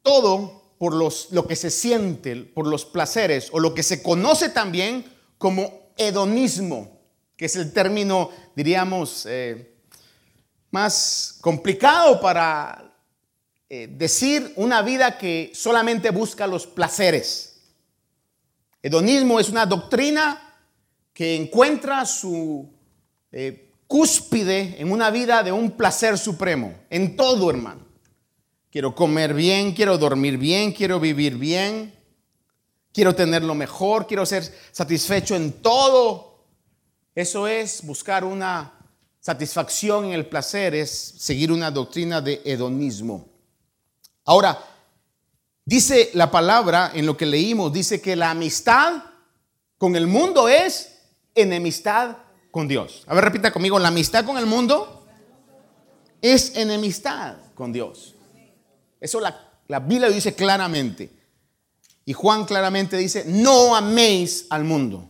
todo 0.00 0.76
por 0.78 0.94
los, 0.94 1.28
lo 1.32 1.46
que 1.46 1.56
se 1.56 1.70
siente, 1.70 2.36
por 2.36 2.66
los 2.66 2.86
placeres, 2.86 3.50
o 3.52 3.60
lo 3.60 3.74
que 3.74 3.82
se 3.82 4.02
conoce 4.02 4.48
también 4.48 5.04
como 5.36 5.92
hedonismo, 5.98 7.02
que 7.36 7.44
es 7.44 7.56
el 7.56 7.70
término, 7.74 8.30
diríamos, 8.56 9.26
eh, 9.28 9.71
más 10.72 11.38
complicado 11.40 12.20
para 12.20 12.92
eh, 13.68 13.88
decir 13.88 14.52
una 14.56 14.82
vida 14.82 15.16
que 15.16 15.52
solamente 15.54 16.10
busca 16.10 16.46
los 16.46 16.66
placeres. 16.66 17.60
Hedonismo 18.82 19.38
es 19.38 19.48
una 19.50 19.66
doctrina 19.66 20.58
que 21.12 21.36
encuentra 21.36 22.04
su 22.04 22.68
eh, 23.30 23.70
cúspide 23.86 24.80
en 24.80 24.90
una 24.90 25.10
vida 25.10 25.42
de 25.42 25.52
un 25.52 25.72
placer 25.72 26.18
supremo, 26.18 26.74
en 26.90 27.16
todo, 27.16 27.50
hermano. 27.50 27.86
Quiero 28.70 28.94
comer 28.94 29.34
bien, 29.34 29.74
quiero 29.74 29.98
dormir 29.98 30.38
bien, 30.38 30.72
quiero 30.72 30.98
vivir 30.98 31.36
bien, 31.36 31.94
quiero 32.94 33.14
tener 33.14 33.42
lo 33.42 33.54
mejor, 33.54 34.06
quiero 34.06 34.24
ser 34.24 34.42
satisfecho 34.72 35.36
en 35.36 35.52
todo. 35.52 36.46
Eso 37.14 37.46
es 37.46 37.84
buscar 37.84 38.24
una 38.24 38.81
satisfacción 39.22 40.06
en 40.06 40.12
el 40.12 40.26
placer, 40.26 40.74
es 40.74 40.90
seguir 40.90 41.52
una 41.52 41.70
doctrina 41.70 42.20
de 42.20 42.42
hedonismo. 42.44 43.28
Ahora, 44.24 44.58
dice 45.64 46.10
la 46.14 46.28
palabra 46.28 46.90
en 46.92 47.06
lo 47.06 47.16
que 47.16 47.24
leímos, 47.24 47.72
dice 47.72 48.00
que 48.00 48.16
la 48.16 48.32
amistad 48.32 49.04
con 49.78 49.94
el 49.94 50.08
mundo 50.08 50.48
es 50.48 50.98
enemistad 51.36 52.16
con 52.50 52.66
Dios. 52.66 53.04
A 53.06 53.14
ver, 53.14 53.24
repita 53.24 53.52
conmigo, 53.52 53.78
la 53.78 53.88
amistad 53.88 54.24
con 54.24 54.38
el 54.38 54.46
mundo 54.46 55.06
es 56.20 56.56
enemistad 56.56 57.36
con 57.54 57.72
Dios. 57.72 58.16
Eso 59.00 59.20
la, 59.20 59.52
la 59.68 59.78
Biblia 59.78 60.08
dice 60.08 60.34
claramente. 60.34 61.10
Y 62.04 62.12
Juan 62.12 62.44
claramente 62.44 62.96
dice, 62.96 63.24
no 63.24 63.76
améis 63.76 64.46
al 64.50 64.64
mundo. 64.64 65.08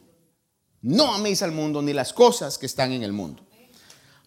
No 0.82 1.14
améis 1.14 1.42
al 1.42 1.52
mundo 1.52 1.80
ni 1.80 1.94
las 1.94 2.12
cosas 2.12 2.58
que 2.58 2.66
están 2.66 2.92
en 2.92 3.02
el 3.02 3.12
mundo. 3.12 3.46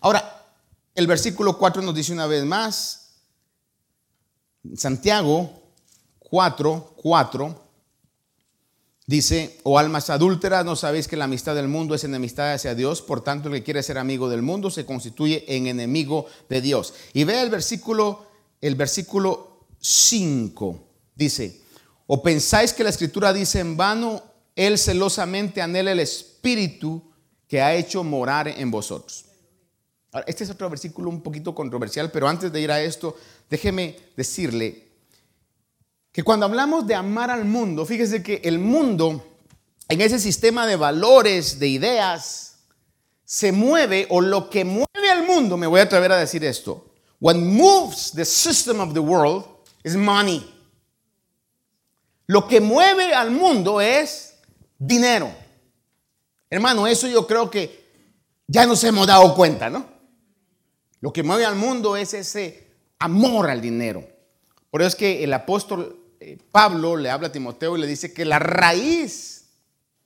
Ahora, 0.06 0.46
el 0.94 1.08
versículo 1.08 1.58
4 1.58 1.82
nos 1.82 1.96
dice 1.96 2.14
una 2.14 2.28
vez 2.28 2.46
más, 2.46 3.10
Santiago 4.76 5.50
4, 6.20 6.94
4, 6.96 7.62
Dice, 9.08 9.60
o 9.64 9.74
oh, 9.74 9.80
almas 9.80 10.12
adúlteras, 10.12 10.64
no 10.64 10.76
sabéis 10.76 11.08
que 11.08 11.18
la 11.18 11.26
amistad 11.26 11.56
del 11.56 11.68
mundo 11.68 11.96
es 11.96 12.04
enemistad 12.04 12.54
hacia 12.54 12.76
Dios, 12.76 13.02
por 13.02 13.24
tanto 13.24 13.50
el 13.50 13.56
que 13.56 13.64
quiere 13.64 13.82
ser 13.82 13.98
amigo 13.98 14.30
del 14.30 14.44
mundo 14.44 14.70
se 14.70 14.86
constituye 14.86 15.44
en 15.48 15.66
enemigo 15.66 16.28
de 16.50 16.62
Dios. 16.62 16.94
Y 17.14 17.24
vea 17.24 17.42
el 17.42 17.50
versículo, 17.50 18.28
el 18.62 18.76
versículo 18.76 19.66
5, 19.80 20.88
dice, 21.16 21.62
o 22.06 22.22
pensáis 22.22 22.74
que 22.74 22.84
la 22.84 22.92
escritura 22.92 23.34
dice 23.34 23.60
en 23.60 23.76
vano, 23.76 24.22
él 24.56 24.78
celosamente 24.78 25.64
anhela 25.64 25.92
el 25.92 26.00
espíritu 26.00 27.02
que 27.48 27.62
ha 27.62 27.74
hecho 27.74 28.04
morar 28.04 28.48
en 28.48 28.70
vosotros. 28.70 29.25
Este 30.28 30.44
es 30.44 30.50
otro 30.50 30.70
versículo 30.70 31.10
un 31.10 31.22
poquito 31.22 31.54
controversial, 31.54 32.12
pero 32.12 32.28
antes 32.28 32.52
de 32.52 32.62
ir 32.62 32.72
a 32.72 32.82
esto, 32.82 33.18
déjeme 33.50 33.98
decirle 34.16 34.88
que 36.12 36.24
cuando 36.24 36.46
hablamos 36.46 36.88
de 36.88 36.96
amar 36.96 37.30
al 37.30 37.46
mundo, 37.46 37.86
fíjese 37.86 38.24
que 38.24 38.42
el 38.44 38.60
mundo, 38.60 39.24
en 39.90 40.02
ese 40.02 40.20
sistema 40.20 40.66
de 40.66 40.78
valores, 40.78 41.60
de 41.60 41.68
ideas, 41.68 42.60
se 43.26 43.52
mueve, 43.52 44.08
o 44.10 44.22
lo 44.22 44.50
que 44.50 44.64
mueve 44.64 45.12
al 45.12 45.26
mundo, 45.26 45.58
me 45.58 45.68
voy 45.68 45.82
a 45.82 45.84
atrever 45.84 46.12
a 46.12 46.18
decir 46.18 46.46
esto, 46.46 46.86
what 47.20 47.36
moves 47.36 48.12
the 48.14 48.24
system 48.24 48.80
of 48.80 48.94
the 48.94 49.00
world 49.00 49.46
is 49.84 49.96
money. 49.96 50.52
Lo 52.28 52.48
que 52.48 52.62
mueve 52.62 53.14
al 53.14 53.32
mundo 53.32 53.82
es 53.82 54.36
dinero. 54.80 55.32
Hermano, 56.50 56.88
eso 56.88 57.08
yo 57.08 57.28
creo 57.28 57.50
que 57.52 57.86
ya 58.48 58.66
nos 58.66 58.84
hemos 58.84 59.08
dado 59.08 59.36
cuenta, 59.36 59.70
¿no? 59.70 59.95
Lo 61.06 61.14
que 61.14 61.22
mueve 61.22 61.46
al 61.46 61.54
mundo 61.54 61.96
es 61.96 62.16
ese 62.16 62.68
amor 62.98 63.48
al 63.48 63.62
dinero. 63.62 64.04
Por 64.72 64.82
eso 64.82 64.88
es 64.88 64.96
que 64.96 65.24
el 65.24 65.32
apóstol 65.34 66.16
eh, 66.20 66.36
Pablo 66.52 66.98
le 66.98 67.12
habla 67.12 67.28
a 67.28 67.32
Timoteo 67.32 67.78
y 67.78 67.82
le 67.82 67.86
dice 67.86 68.12
que 68.12 68.26
la 68.26 68.40
raíz 68.40 69.52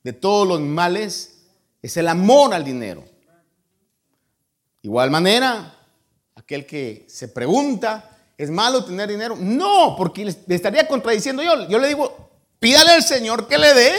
de 0.03 0.11
todos 0.11 0.45
los 0.45 0.59
males 0.59 1.39
es 1.81 1.95
el 1.95 2.09
amor 2.09 2.53
al 2.53 2.65
dinero. 2.65 3.05
Igual 4.81 5.09
manera, 5.09 5.73
aquel 6.35 6.65
que 6.65 7.05
se 7.07 7.29
pregunta, 7.29 8.17
¿es 8.37 8.49
malo 8.51 8.83
tener 8.83 9.07
dinero? 9.07 9.37
No, 9.39 9.95
porque 9.97 10.25
le 10.25 10.55
estaría 10.55 10.85
contradiciendo 10.85 11.41
yo. 11.41 11.65
Yo 11.69 11.79
le 11.79 11.87
digo, 11.87 12.29
pídale 12.59 12.91
al 12.91 13.03
Señor 13.03 13.47
que 13.47 13.57
le 13.57 13.73
dé 13.73 13.93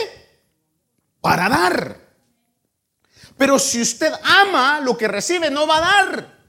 para 1.19 1.49
dar. 1.49 1.97
Pero 3.39 3.57
si 3.57 3.81
usted 3.81 4.13
ama 4.23 4.79
lo 4.81 4.95
que 4.95 5.07
recibe, 5.07 5.49
no 5.49 5.65
va 5.65 5.77
a 5.77 5.81
dar. 5.81 6.40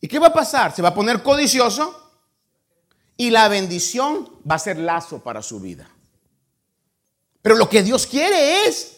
¿Y 0.00 0.08
qué 0.08 0.18
va 0.18 0.28
a 0.28 0.32
pasar? 0.32 0.74
Se 0.74 0.82
va 0.82 0.90
a 0.90 0.94
poner 0.94 1.22
codicioso 1.22 2.10
y 3.16 3.30
la 3.30 3.48
bendición 3.48 4.30
va 4.48 4.54
a 4.54 4.60
ser 4.60 4.78
lazo 4.78 5.22
para 5.22 5.42
su 5.42 5.60
vida. 5.60 5.88
Pero 7.42 7.56
lo 7.56 7.68
que 7.68 7.82
Dios 7.82 8.06
quiere 8.06 8.66
es 8.66 8.96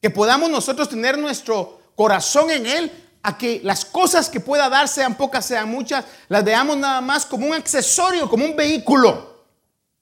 que 0.00 0.10
podamos 0.10 0.48
nosotros 0.50 0.88
tener 0.88 1.18
nuestro 1.18 1.80
corazón 1.94 2.50
en 2.50 2.66
Él, 2.66 3.06
a 3.22 3.36
que 3.36 3.60
las 3.62 3.84
cosas 3.84 4.30
que 4.30 4.40
pueda 4.40 4.70
dar, 4.70 4.88
sean 4.88 5.14
pocas, 5.14 5.44
sean 5.44 5.68
muchas, 5.68 6.06
las 6.28 6.42
veamos 6.42 6.78
nada 6.78 7.02
más 7.02 7.26
como 7.26 7.46
un 7.46 7.54
accesorio, 7.54 8.30
como 8.30 8.46
un 8.46 8.56
vehículo, 8.56 9.44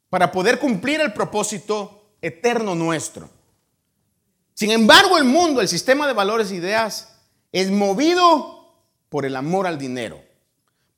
para 0.08 0.30
poder 0.30 0.60
cumplir 0.60 1.00
el 1.00 1.12
propósito 1.12 2.12
eterno 2.22 2.76
nuestro. 2.76 3.28
Sin 4.54 4.70
embargo, 4.70 5.18
el 5.18 5.24
mundo, 5.24 5.60
el 5.60 5.68
sistema 5.68 6.06
de 6.06 6.12
valores 6.12 6.52
e 6.52 6.56
ideas, 6.56 7.16
es 7.50 7.70
movido 7.70 8.76
por 9.08 9.26
el 9.26 9.34
amor 9.34 9.66
al 9.66 9.78
dinero. 9.78 10.27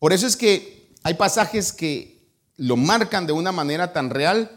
Por 0.00 0.12
eso 0.12 0.26
es 0.26 0.36
que 0.36 0.90
hay 1.04 1.14
pasajes 1.14 1.72
que 1.72 2.18
lo 2.56 2.76
marcan 2.76 3.26
de 3.26 3.32
una 3.32 3.52
manera 3.52 3.92
tan 3.92 4.10
real. 4.10 4.50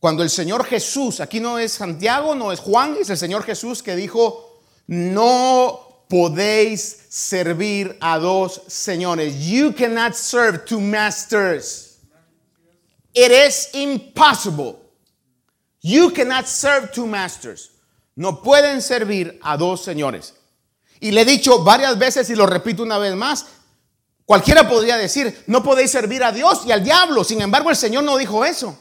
Cuando 0.00 0.22
el 0.22 0.30
Señor 0.30 0.64
Jesús, 0.64 1.20
aquí 1.20 1.38
no 1.38 1.58
es 1.58 1.72
Santiago, 1.72 2.34
no 2.34 2.50
es 2.50 2.58
Juan, 2.58 2.96
es 3.00 3.10
el 3.10 3.18
Señor 3.18 3.44
Jesús 3.44 3.82
que 3.82 3.94
dijo, 3.94 4.62
no 4.86 6.04
podéis 6.08 7.04
servir 7.10 7.96
a 8.00 8.18
dos 8.18 8.62
señores. 8.66 9.46
You 9.46 9.74
cannot 9.74 10.14
serve 10.14 10.64
two 10.64 10.80
masters. 10.80 11.98
It 13.14 13.30
is 13.30 13.68
impossible. 13.74 14.76
You 15.82 16.10
cannot 16.10 16.46
serve 16.46 16.92
two 16.92 17.06
masters. 17.06 17.70
No 18.16 18.42
pueden 18.42 18.80
servir 18.80 19.38
a 19.42 19.56
dos 19.56 19.84
señores. 19.84 20.34
Y 21.00 21.12
le 21.12 21.22
he 21.22 21.24
dicho 21.24 21.62
varias 21.62 21.98
veces 21.98 22.30
y 22.30 22.34
lo 22.34 22.46
repito 22.46 22.82
una 22.82 22.98
vez 22.98 23.14
más. 23.14 23.46
Cualquiera 24.28 24.68
podría 24.68 24.98
decir, 24.98 25.42
no 25.46 25.62
podéis 25.62 25.90
servir 25.90 26.22
a 26.22 26.30
Dios 26.30 26.66
y 26.66 26.70
al 26.70 26.84
diablo. 26.84 27.24
Sin 27.24 27.40
embargo, 27.40 27.70
el 27.70 27.76
Señor 27.76 28.04
no 28.04 28.18
dijo 28.18 28.44
eso. 28.44 28.78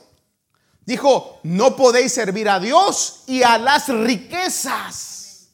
Dijo, 0.85 1.39
no 1.43 1.77
podéis 1.77 2.11
servir 2.11 2.49
a 2.49 2.59
Dios 2.59 3.23
y 3.27 3.43
a 3.43 3.57
las 3.57 3.87
riquezas. 3.87 5.47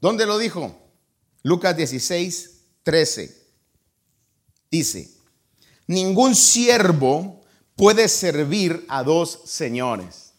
¿Dónde 0.00 0.26
lo 0.26 0.38
dijo? 0.38 0.76
Lucas 1.44 1.76
16, 1.76 2.50
13. 2.82 3.46
Dice, 4.72 5.08
ningún 5.86 6.34
siervo 6.34 7.44
puede 7.76 8.08
servir 8.08 8.84
a 8.88 9.04
dos 9.04 9.38
señores. 9.44 10.32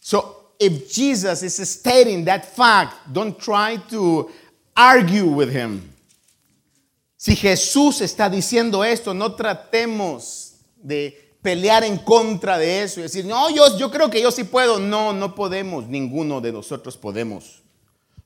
So 0.00 0.52
if 0.58 0.92
Jesus 0.92 1.42
is 1.42 1.56
stating 1.66 2.26
that 2.26 2.44
fact, 2.44 3.10
don't 3.10 3.38
try 3.38 3.78
to 3.88 4.30
argue 4.74 5.24
with 5.24 5.48
him. 5.50 5.95
Si 7.16 7.34
Jesús 7.34 8.00
está 8.00 8.28
diciendo 8.28 8.84
esto, 8.84 9.14
no 9.14 9.34
tratemos 9.34 10.56
de 10.76 11.26
pelear 11.40 11.84
en 11.84 11.98
contra 11.98 12.58
de 12.58 12.82
eso 12.82 13.00
y 13.00 13.04
decir, 13.04 13.24
no, 13.24 13.48
yo, 13.50 13.78
yo 13.78 13.90
creo 13.90 14.10
que 14.10 14.20
yo 14.20 14.30
sí 14.30 14.44
puedo. 14.44 14.78
No, 14.78 15.12
no 15.12 15.34
podemos, 15.34 15.86
ninguno 15.86 16.40
de 16.40 16.52
nosotros 16.52 16.96
podemos. 16.96 17.62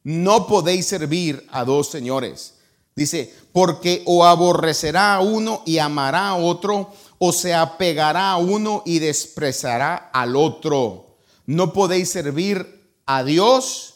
No 0.03 0.47
podéis 0.47 0.87
servir 0.87 1.47
a 1.51 1.65
dos 1.65 1.89
señores. 1.89 2.55
Dice, 2.97 3.33
porque 3.53 4.03
o 4.07 4.25
aborrecerá 4.25 5.15
a 5.15 5.21
uno 5.21 5.63
y 5.65 5.79
amará 5.79 6.29
a 6.29 6.37
otro, 6.37 6.93
o 7.19 7.33
se 7.33 7.55
apegará 7.55 8.31
a 8.31 8.39
uno 8.39 8.83
y 8.85 8.99
despreciará 8.99 10.11
al 10.13 10.35
otro. 10.35 11.19
No 11.47 11.73
podéis 11.73 12.11
servir 12.11 12.95
a 13.07 13.23
Dios 13.23 13.95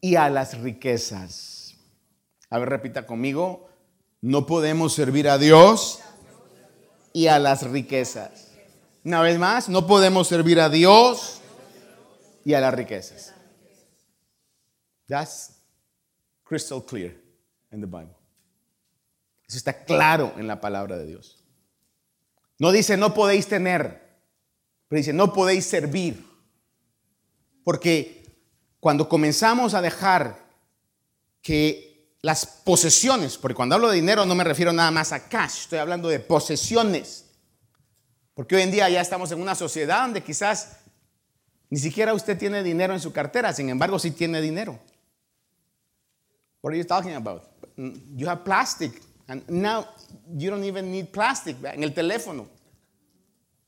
y 0.00 0.16
a 0.16 0.28
las 0.30 0.58
riquezas. 0.58 1.74
A 2.50 2.58
ver, 2.58 2.68
repita 2.68 3.06
conmigo. 3.06 3.68
No 4.24 4.46
podemos 4.46 4.94
servir 4.94 5.28
a 5.28 5.36
Dios 5.36 6.00
y 7.12 7.26
a 7.26 7.38
las 7.38 7.62
riquezas. 7.62 8.52
Una 9.04 9.20
vez 9.20 9.38
más, 9.38 9.68
no 9.68 9.86
podemos 9.86 10.28
servir 10.28 10.60
a 10.60 10.70
Dios 10.70 11.42
y 12.42 12.54
a 12.54 12.60
las 12.60 12.72
riquezas. 12.72 13.34
That's 15.08 15.52
crystal 16.42 16.82
clear 16.82 17.12
in 17.70 17.82
the 17.82 17.86
Bible. 17.86 18.16
Eso 19.46 19.58
está 19.58 19.84
claro 19.84 20.32
en 20.38 20.46
la 20.46 20.58
palabra 20.58 20.96
de 20.96 21.04
Dios. 21.04 21.44
No 22.58 22.72
dice 22.72 22.96
no 22.96 23.12
podéis 23.12 23.46
tener, 23.46 24.00
pero 24.88 25.00
dice 25.00 25.12
no 25.12 25.34
podéis 25.34 25.66
servir. 25.66 26.26
Porque 27.62 28.24
cuando 28.80 29.06
comenzamos 29.06 29.74
a 29.74 29.82
dejar 29.82 30.38
que 31.42 31.93
las 32.24 32.46
posesiones, 32.46 33.36
porque 33.36 33.54
cuando 33.54 33.74
hablo 33.74 33.90
de 33.90 33.96
dinero 33.96 34.24
no 34.24 34.34
me 34.34 34.44
refiero 34.44 34.72
nada 34.72 34.90
más 34.90 35.12
a 35.12 35.28
cash, 35.28 35.60
estoy 35.60 35.78
hablando 35.78 36.08
de 36.08 36.20
posesiones. 36.20 37.26
Porque 38.32 38.56
hoy 38.56 38.62
en 38.62 38.70
día 38.70 38.88
ya 38.88 39.02
estamos 39.02 39.30
en 39.30 39.42
una 39.42 39.54
sociedad 39.54 40.00
donde 40.00 40.22
quizás 40.22 40.78
ni 41.68 41.78
siquiera 41.78 42.14
usted 42.14 42.38
tiene 42.38 42.62
dinero 42.62 42.94
en 42.94 43.00
su 43.00 43.12
cartera, 43.12 43.52
sin 43.52 43.68
embargo 43.68 43.98
sí 43.98 44.10
tiene 44.10 44.40
dinero. 44.40 44.78
What 46.62 46.70
are 46.70 46.78
you 46.78 46.86
talking 46.86 47.14
about? 47.14 47.42
You 47.76 48.26
have 48.26 48.42
plastic. 48.42 49.02
And 49.28 49.46
now 49.50 49.84
you 50.34 50.50
don't 50.50 50.64
even 50.64 50.90
need 50.90 51.08
plastic 51.12 51.58
en 51.62 51.84
el 51.84 51.92
teléfono. 51.92 52.48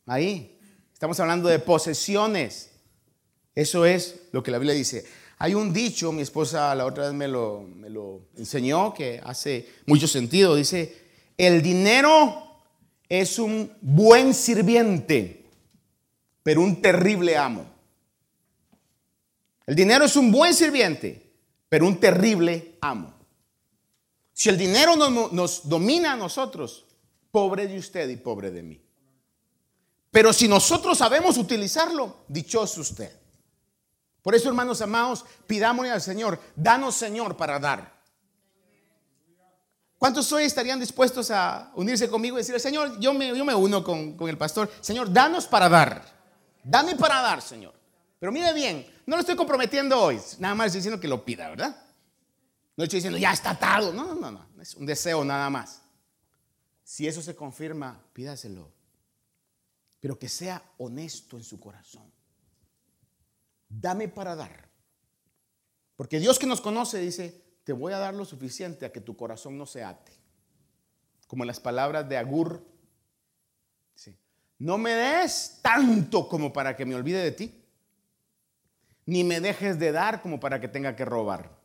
Ahí. 0.07 0.59
Estamos 0.95 1.21
hablando 1.21 1.51
de 1.51 1.59
posesiones. 1.59 2.71
Eso 3.55 3.85
es 3.85 4.15
lo 4.33 4.43
que 4.43 4.51
la 4.51 4.57
Biblia 4.57 4.75
dice. 4.75 5.05
Hay 5.39 5.55
un 5.55 5.73
dicho, 5.73 6.13
mi 6.13 6.23
esposa 6.23 6.75
la 6.75 6.87
otra 6.87 7.05
vez 7.05 7.15
me 7.15 7.29
lo, 7.29 7.63
me 7.63 7.91
lo 7.91 8.29
enseñó, 8.37 8.95
que 8.95 9.21
hace 9.23 9.69
mucho 9.87 10.09
sentido. 10.09 10.55
Dice, 10.55 10.97
el 11.37 11.63
dinero 11.63 12.63
es 13.09 13.39
un 13.39 13.71
buen 13.81 14.33
sirviente, 14.33 15.45
pero 16.43 16.63
un 16.63 16.81
terrible 16.81 17.37
amo. 17.37 17.67
El 19.67 19.75
dinero 19.75 20.05
es 20.05 20.17
un 20.17 20.31
buen 20.31 20.55
sirviente, 20.55 21.33
pero 21.69 21.87
un 21.87 21.99
terrible 21.99 22.77
amo. 22.81 23.13
Si 24.33 24.49
el 24.49 24.57
dinero 24.57 24.97
nos, 24.97 25.69
domina 25.69 26.13
a 26.13 26.17
nosotros, 26.17 26.85
pobre 27.31 27.67
de 27.67 27.79
usted 27.79 28.09
y 28.09 28.17
pobre 28.17 28.51
de 28.51 28.63
mí. 28.63 28.81
Pero 30.11 30.33
si 30.33 30.47
nosotros 30.47 30.99
sabemos 30.99 31.37
utilizarlo, 31.37 32.19
dichoso 32.29 32.81
usted. 32.81 33.26
Por 34.27 34.35
eso, 34.35 34.49
hermanos 34.49 34.83
amados, 34.83 35.25
pidámosle 35.47 35.93
al 35.93 36.03
Señor, 36.03 36.41
danos 36.57 36.97
Señor 36.97 37.37
para 37.37 37.61
dar. 37.61 37.97
¿Cuántos 39.99 40.33
hoy 40.33 40.43
estarían 40.43 40.81
dispuestos 40.81 41.31
a 41.31 41.71
unirse 41.77 42.09
conmigo 42.11 42.37
y 42.37 42.41
decir, 42.41 42.59
Señor, 42.59 42.99
yo 42.99 43.15
me, 43.15 43.33
uno 43.55 43.85
con, 43.85 44.17
el 44.29 44.37
pastor, 44.37 44.69
Señor, 44.81 45.13
danos 45.13 45.47
para 45.47 45.69
dar. 45.69 46.05
Dame 46.65 46.97
para 46.97 47.23
dar, 47.23 47.41
Señor. 47.41 47.73
Pero 48.19 48.33
mire 48.33 48.53
bien, 48.53 48.85
no 49.07 49.15
lo 49.15 49.21
estoy 49.21 49.37
comprometiendo 49.37 49.97
hoy, 49.97 50.21
nada 50.41 50.57
más 50.57 50.67
estoy 50.67 50.81
diciendo 50.81 51.01
que 51.01 51.07
lo 51.07 51.25
pida, 51.25 51.49
¿verdad? 51.49 51.85
No 52.77 52.83
estoy 52.83 52.97
diciendo, 52.97 53.21
ya 53.21 53.31
está 53.31 53.51
atado. 53.51 53.93
No, 53.93 54.17
no, 54.17 54.33
no, 54.33 54.45
es 54.61 54.75
un 54.75 54.87
deseo 54.87 55.25
nada 55.25 55.49
más. 55.51 55.83
Si 56.83 57.07
eso 57.07 57.23
se 57.23 57.37
confirma, 57.37 58.03
pídaselo. 58.13 58.73
Pero 60.01 60.19
que 60.19 60.29
sea 60.29 60.61
honesto 60.79 61.37
en 61.37 61.45
su 61.45 61.61
corazón. 61.61 62.16
Dame 63.69 64.09
para 64.09 64.37
dar. 64.37 64.71
Porque 65.97 66.21
Dios 66.21 66.39
que 66.39 66.47
nos 66.47 66.61
conoce 66.61 66.99
dice, 66.99 67.43
te 67.65 67.73
voy 67.73 67.93
a 67.93 67.99
dar 67.99 68.15
lo 68.15 68.25
suficiente 68.25 68.87
a 68.87 68.93
que 68.93 69.01
tu 69.01 69.17
corazón 69.17 69.59
no 69.59 69.67
se 69.67 69.83
ate. 69.83 70.13
Como 71.27 71.45
las 71.45 71.61
palabras 71.61 72.09
de 72.09 72.17
Agur. 72.17 72.65
No 74.59 74.79
me 74.79 74.93
des 74.95 75.59
tanto 75.61 76.29
como 76.29 76.51
para 76.51 76.75
que 76.75 76.87
me 76.87 76.95
olvide 76.95 77.23
de 77.23 77.33
ti 77.33 77.67
ni 79.07 79.23
me 79.23 79.41
dejes 79.41 79.79
de 79.79 79.93
dar 79.93 80.21
como 80.21 80.39
para 80.39 80.61
que 80.61 80.69
tenga 80.69 80.95
que 80.97 81.05
robar. 81.05 81.57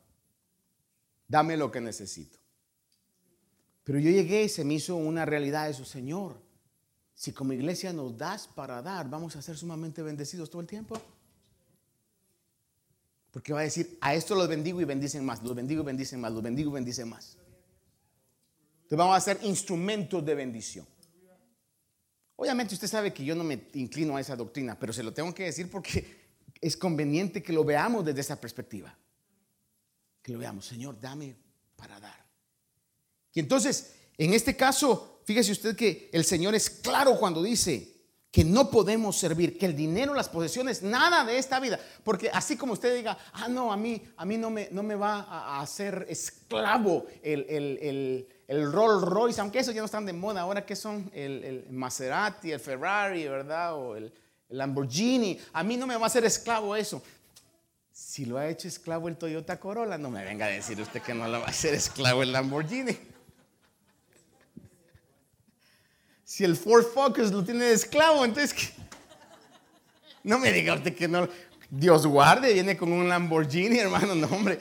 Dame 1.26 1.56
lo 1.56 1.70
que 1.70 1.80
necesito. 1.80 2.38
Pero 3.84 3.98
yo 3.98 4.10
llegué 4.10 4.44
y 4.44 4.48
se 4.48 4.64
me 4.64 4.74
hizo 4.74 4.94
una 4.96 5.26
realidad 5.26 5.68
eso, 5.68 5.84
Señor. 5.84 6.40
Si 7.14 7.32
como 7.32 7.52
iglesia 7.52 7.92
nos 7.92 8.16
das 8.16 8.46
para 8.46 8.80
dar, 8.80 9.10
vamos 9.10 9.34
a 9.34 9.42
ser 9.42 9.56
sumamente 9.56 10.02
bendecidos 10.02 10.50
todo 10.50 10.60
el 10.60 10.68
tiempo. 10.68 11.00
Porque 13.32 13.52
va 13.52 13.60
a 13.60 13.64
decir, 13.64 13.98
a 14.00 14.14
esto 14.14 14.34
los 14.34 14.46
bendigo 14.46 14.80
y 14.80 14.84
bendicen 14.84 15.24
más, 15.24 15.42
los 15.42 15.54
bendigo 15.54 15.82
y 15.82 15.86
bendicen 15.86 16.20
más, 16.20 16.30
los 16.32 16.42
bendigo 16.42 16.70
y 16.70 16.74
bendicen 16.74 17.08
más. 17.08 17.38
Entonces 18.82 18.98
vamos 18.98 19.16
a 19.16 19.20
ser 19.20 19.38
instrumentos 19.42 20.24
de 20.24 20.34
bendición. 20.34 20.86
Obviamente 22.36 22.74
usted 22.74 22.88
sabe 22.88 23.12
que 23.12 23.24
yo 23.24 23.34
no 23.34 23.42
me 23.42 23.68
inclino 23.72 24.16
a 24.16 24.20
esa 24.20 24.36
doctrina, 24.36 24.78
pero 24.78 24.92
se 24.92 25.02
lo 25.02 25.14
tengo 25.14 25.34
que 25.34 25.44
decir 25.44 25.70
porque 25.70 26.20
es 26.60 26.76
conveniente 26.76 27.42
que 27.42 27.54
lo 27.54 27.64
veamos 27.64 28.04
desde 28.04 28.20
esa 28.20 28.38
perspectiva. 28.38 28.94
Que 30.22 30.32
lo 30.32 30.38
veamos, 30.38 30.66
Señor, 30.66 31.00
dame 31.00 31.34
para 31.74 31.98
dar. 31.98 32.26
Y 33.32 33.40
entonces, 33.40 33.94
en 34.18 34.34
este 34.34 34.54
caso, 34.54 35.22
fíjese 35.24 35.52
usted 35.52 35.74
que 35.74 36.10
el 36.12 36.26
Señor 36.26 36.54
es 36.54 36.68
claro 36.68 37.18
cuando 37.18 37.42
dice 37.42 37.91
que 38.32 38.44
no 38.44 38.70
podemos 38.70 39.16
servir, 39.16 39.58
que 39.58 39.66
el 39.66 39.76
dinero, 39.76 40.14
las 40.14 40.30
posesiones, 40.30 40.82
nada 40.82 41.24
de 41.24 41.36
esta 41.38 41.60
vida. 41.60 41.78
Porque 42.02 42.30
así 42.32 42.56
como 42.56 42.72
usted 42.72 42.96
diga, 42.96 43.16
ah, 43.34 43.46
no, 43.46 43.70
a 43.70 43.76
mí, 43.76 44.02
a 44.16 44.24
mí 44.24 44.38
no, 44.38 44.48
me, 44.50 44.68
no 44.72 44.82
me 44.82 44.94
va 44.94 45.20
a 45.20 45.60
hacer 45.60 46.06
esclavo 46.08 47.06
el, 47.22 48.26
el 48.48 48.72
Rolls 48.72 49.02
Royce, 49.02 49.40
aunque 49.40 49.58
esos 49.58 49.74
ya 49.74 49.80
no 49.80 49.86
están 49.86 50.06
de 50.06 50.12
moda, 50.12 50.40
ahora 50.40 50.66
que 50.66 50.76
son 50.76 51.10
el, 51.14 51.44
el 51.44 51.66
Maserati, 51.70 52.52
el 52.52 52.60
Ferrari, 52.60 53.28
¿verdad? 53.28 53.74
O 53.74 53.96
el, 53.96 54.12
el 54.48 54.58
Lamborghini. 54.58 55.38
A 55.52 55.62
mí 55.62 55.76
no 55.76 55.86
me 55.86 55.96
va 55.96 56.04
a 56.04 56.06
hacer 56.06 56.24
esclavo 56.24 56.74
eso. 56.74 57.02
Si 57.90 58.24
lo 58.24 58.38
ha 58.38 58.48
hecho 58.48 58.66
esclavo 58.66 59.08
el 59.08 59.16
Toyota 59.16 59.60
Corolla, 59.60 59.98
no 59.98 60.10
me 60.10 60.24
venga 60.24 60.46
a 60.46 60.48
decir 60.48 60.80
usted 60.80 61.02
que 61.02 61.14
no 61.14 61.28
lo 61.28 61.40
va 61.40 61.46
a 61.46 61.50
hacer 61.50 61.74
esclavo 61.74 62.22
el 62.22 62.32
Lamborghini. 62.32 62.96
Si 66.32 66.44
el 66.44 66.56
Ford 66.56 66.86
Focus 66.86 67.30
lo 67.30 67.44
tiene 67.44 67.66
de 67.66 67.74
esclavo, 67.74 68.24
entonces 68.24 68.72
no 70.24 70.38
me 70.38 70.50
diga 70.50 70.72
usted 70.72 70.96
que 70.96 71.06
no. 71.06 71.28
Dios 71.68 72.06
guarde, 72.06 72.54
viene 72.54 72.74
con 72.74 72.90
un 72.90 73.06
Lamborghini, 73.06 73.78
hermano, 73.80 74.14
no 74.14 74.28
hombre. 74.28 74.58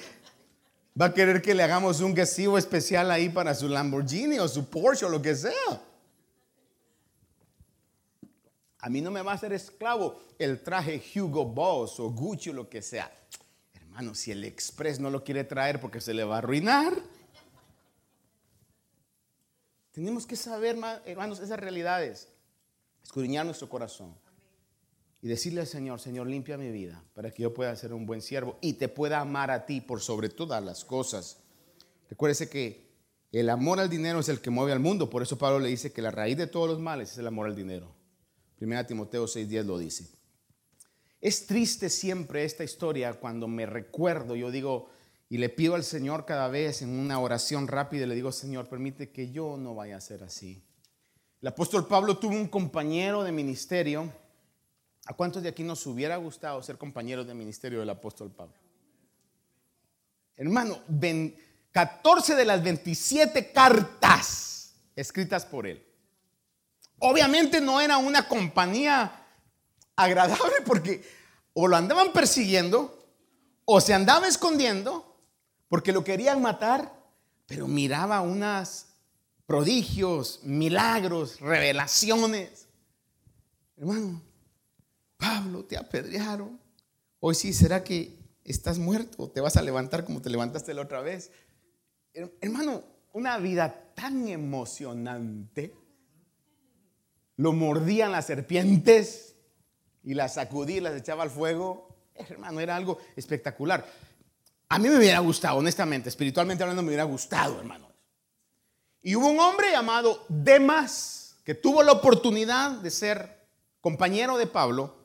Va 0.99 1.05
a 1.05 1.13
querer 1.13 1.41
que 1.41 1.55
le 1.55 1.63
hagamos 1.63 2.01
un 2.01 2.13
gasivo 2.13 2.57
especial 2.57 3.09
ahí 3.09 3.29
para 3.29 3.55
su 3.55 3.69
Lamborghini 3.69 4.37
o 4.37 4.49
su 4.49 4.69
Porsche 4.69 5.05
o 5.05 5.09
lo 5.09 5.21
que 5.21 5.33
sea. 5.33 5.81
A 8.79 8.89
mí 8.89 8.99
no 8.99 9.09
me 9.09 9.21
va 9.21 9.31
a 9.31 9.35
hacer 9.35 9.53
esclavo 9.53 10.21
el 10.37 10.61
traje 10.61 11.01
Hugo 11.15 11.45
Boss 11.45 12.01
o 12.01 12.09
Gucci 12.09 12.49
o 12.49 12.53
lo 12.53 12.67
que 12.67 12.81
sea. 12.81 13.09
Hermano, 13.75 14.13
si 14.13 14.33
el 14.33 14.43
Express 14.43 14.99
no 14.99 15.09
lo 15.09 15.23
quiere 15.23 15.45
traer 15.45 15.79
porque 15.79 16.01
se 16.01 16.13
le 16.13 16.25
va 16.25 16.35
a 16.35 16.39
arruinar. 16.39 16.91
Tenemos 19.91 20.25
que 20.25 20.35
saber, 20.35 20.77
hermanos, 21.05 21.39
esas 21.39 21.59
realidades. 21.59 22.29
Escudriñar 23.03 23.45
nuestro 23.45 23.69
corazón. 23.69 24.15
Y 25.21 25.27
decirle 25.27 25.61
al 25.61 25.67
Señor, 25.67 25.99
Señor, 25.99 26.27
limpia 26.27 26.57
mi 26.57 26.71
vida 26.71 27.03
para 27.13 27.29
que 27.29 27.43
yo 27.43 27.53
pueda 27.53 27.75
ser 27.75 27.93
un 27.93 28.05
buen 28.05 28.21
siervo 28.21 28.57
y 28.61 28.73
te 28.73 28.87
pueda 28.87 29.19
amar 29.19 29.51
a 29.51 29.65
ti 29.65 29.79
por 29.81 30.01
sobre 30.01 30.29
todas 30.29 30.63
las 30.63 30.83
cosas. 30.83 31.37
Recuérdese 32.09 32.49
que 32.49 32.89
el 33.31 33.49
amor 33.49 33.79
al 33.79 33.89
dinero 33.89 34.19
es 34.19 34.29
el 34.29 34.41
que 34.41 34.49
mueve 34.49 34.71
al 34.71 34.79
mundo. 34.79 35.09
Por 35.09 35.21
eso 35.21 35.37
Pablo 35.37 35.59
le 35.59 35.69
dice 35.69 35.91
que 35.93 36.01
la 36.01 36.11
raíz 36.11 36.37
de 36.37 36.47
todos 36.47 36.67
los 36.67 36.79
males 36.79 37.11
es 37.11 37.17
el 37.19 37.27
amor 37.27 37.47
al 37.47 37.55
dinero. 37.55 37.95
Primera 38.57 38.85
Timoteo 38.85 39.25
6:10 39.25 39.65
lo 39.65 39.77
dice. 39.77 40.09
Es 41.19 41.45
triste 41.45 41.89
siempre 41.89 42.43
esta 42.43 42.63
historia 42.63 43.13
cuando 43.13 43.47
me 43.47 43.67
recuerdo, 43.67 44.35
yo 44.35 44.49
digo, 44.49 44.89
y 45.31 45.37
le 45.37 45.47
pido 45.47 45.75
al 45.75 45.85
Señor 45.85 46.25
cada 46.25 46.49
vez 46.49 46.81
en 46.81 46.89
una 46.89 47.17
oración 47.17 47.69
rápida, 47.69 48.05
le 48.05 48.15
digo, 48.15 48.33
Señor, 48.33 48.67
permite 48.67 49.11
que 49.11 49.31
yo 49.31 49.55
no 49.55 49.73
vaya 49.73 49.95
a 49.95 50.01
ser 50.01 50.25
así. 50.25 50.61
El 51.41 51.47
apóstol 51.47 51.87
Pablo 51.87 52.17
tuvo 52.17 52.35
un 52.35 52.49
compañero 52.49 53.23
de 53.23 53.31
ministerio. 53.31 54.11
¿A 55.05 55.13
cuántos 55.13 55.41
de 55.41 55.47
aquí 55.47 55.63
nos 55.63 55.87
hubiera 55.87 56.17
gustado 56.17 56.61
ser 56.61 56.77
compañeros 56.77 57.25
de 57.25 57.33
ministerio 57.33 57.79
del 57.79 57.89
apóstol 57.91 58.29
Pablo? 58.29 58.57
Hermano, 60.35 60.81
14 61.71 62.35
de 62.35 62.43
las 62.43 62.61
27 62.61 63.53
cartas 63.53 64.75
escritas 64.97 65.45
por 65.45 65.65
él 65.65 65.81
Obviamente 66.99 67.61
no 67.61 67.79
era 67.79 67.97
una 67.97 68.27
compañía 68.27 69.25
agradable 69.95 70.55
porque 70.65 71.01
o 71.53 71.69
lo 71.69 71.77
andaban 71.77 72.11
persiguiendo 72.11 73.07
o 73.63 73.79
se 73.79 73.93
andaba 73.93 74.27
escondiendo 74.27 75.10
porque 75.71 75.93
lo 75.93 76.03
querían 76.03 76.41
matar, 76.41 76.91
pero 77.47 77.65
miraba 77.65 78.19
unos 78.19 78.87
prodigios, 79.45 80.41
milagros, 80.43 81.39
revelaciones. 81.39 82.67
Hermano, 83.77 84.21
Pablo, 85.15 85.63
te 85.63 85.77
apedrearon. 85.77 86.59
Hoy 87.21 87.35
sí, 87.35 87.53
¿será 87.53 87.85
que 87.85 88.19
estás 88.43 88.79
muerto? 88.79 89.29
¿Te 89.29 89.39
vas 89.39 89.55
a 89.55 89.61
levantar 89.61 90.03
como 90.03 90.21
te 90.21 90.29
levantaste 90.29 90.73
la 90.73 90.81
otra 90.81 90.99
vez? 90.99 91.31
Hermano, 92.41 92.83
una 93.13 93.37
vida 93.37 93.93
tan 93.95 94.27
emocionante 94.27 95.73
lo 97.37 97.53
mordían 97.53 98.11
las 98.11 98.25
serpientes 98.25 99.37
y 100.03 100.15
las 100.15 100.33
sacudía 100.33 100.81
las 100.81 100.97
echaba 100.97 101.23
al 101.23 101.29
fuego. 101.29 101.95
Hermano, 102.15 102.59
era 102.59 102.75
algo 102.75 102.97
espectacular. 103.15 103.85
A 104.71 104.79
mí 104.79 104.87
me 104.87 104.97
hubiera 104.99 105.19
gustado, 105.19 105.57
honestamente, 105.57 106.07
espiritualmente 106.07 106.63
hablando, 106.63 106.81
me 106.81 106.87
hubiera 106.87 107.03
gustado, 107.03 107.59
hermano. 107.59 107.89
Y 109.01 109.15
hubo 109.15 109.27
un 109.27 109.37
hombre 109.41 109.69
llamado 109.69 110.23
Demas 110.29 111.35
que 111.43 111.55
tuvo 111.55 111.83
la 111.83 111.91
oportunidad 111.91 112.71
de 112.79 112.89
ser 112.89 113.49
compañero 113.81 114.37
de 114.37 114.47
Pablo, 114.47 114.95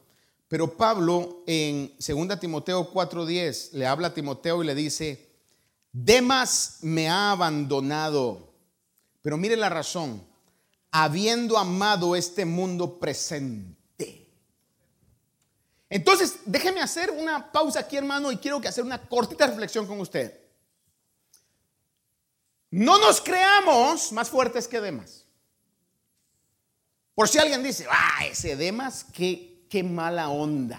pero 0.46 0.76
Pablo 0.76 1.42
en 1.48 1.92
2 1.98 2.38
Timoteo 2.38 2.92
4:10 2.92 3.72
le 3.72 3.88
habla 3.88 4.06
a 4.06 4.14
Timoteo 4.14 4.62
y 4.62 4.66
le 4.66 4.76
dice, 4.76 5.28
Demas 5.90 6.78
me 6.82 7.08
ha 7.08 7.32
abandonado. 7.32 8.54
Pero 9.20 9.36
mire 9.36 9.56
la 9.56 9.68
razón, 9.68 10.24
habiendo 10.92 11.58
amado 11.58 12.14
este 12.14 12.44
mundo 12.44 13.00
presente. 13.00 13.75
Entonces, 15.88 16.40
déjeme 16.44 16.80
hacer 16.80 17.10
una 17.10 17.52
pausa 17.52 17.80
aquí, 17.80 17.96
hermano, 17.96 18.32
y 18.32 18.38
quiero 18.38 18.60
que 18.60 18.68
hacer 18.68 18.84
una 18.84 19.06
cortita 19.08 19.46
reflexión 19.46 19.86
con 19.86 20.00
usted. 20.00 20.40
No 22.70 22.98
nos 22.98 23.20
creamos 23.20 24.12
más 24.12 24.28
fuertes 24.28 24.66
que 24.66 24.80
demás. 24.80 25.24
Por 27.14 27.28
si 27.28 27.38
alguien 27.38 27.62
dice, 27.62 27.86
ah, 27.90 28.26
ese 28.26 28.56
Demas, 28.56 29.04
qué, 29.04 29.66
qué 29.70 29.82
mala 29.82 30.28
onda. 30.28 30.78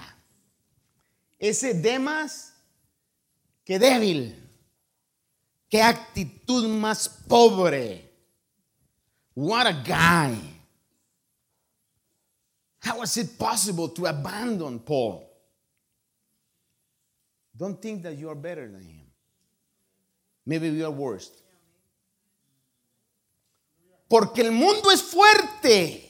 Ese 1.39 1.73
Demas, 1.73 2.53
qué 3.63 3.79
débil. 3.79 4.43
Qué 5.69 5.81
actitud 5.81 6.67
más 6.67 7.09
pobre. 7.09 8.13
What 9.35 9.67
a 9.67 9.71
guy. 9.83 10.56
How 12.87 12.99
was 12.99 13.17
it 13.17 13.37
possible 13.37 13.89
to 13.89 14.05
abandon 14.05 14.79
Paul? 14.79 15.29
Don't 17.55 17.81
think 17.81 18.03
that 18.03 18.17
you 18.17 18.29
are 18.29 18.35
better 18.35 18.65
than 18.65 18.81
him. 18.81 19.07
Maybe 20.45 20.69
you 20.69 20.85
are 20.85 20.91
worse. 20.91 21.31
Porque 24.09 24.39
el 24.39 24.51
mundo 24.51 24.89
es 24.89 25.01
fuerte. 25.01 26.01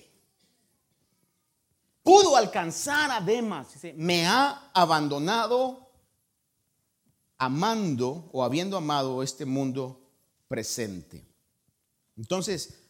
Pudo 2.03 2.35
alcanzar 2.37 3.09
a 3.09 3.21
Demas. 3.21 3.75
Me 3.95 4.27
ha 4.27 4.69
abandonado 4.75 5.89
amando 7.39 8.29
o 8.31 8.43
habiendo 8.43 8.77
amado 8.77 9.23
este 9.23 9.45
mundo 9.45 9.99
presente. 10.47 11.25
Entonces, 12.15 12.86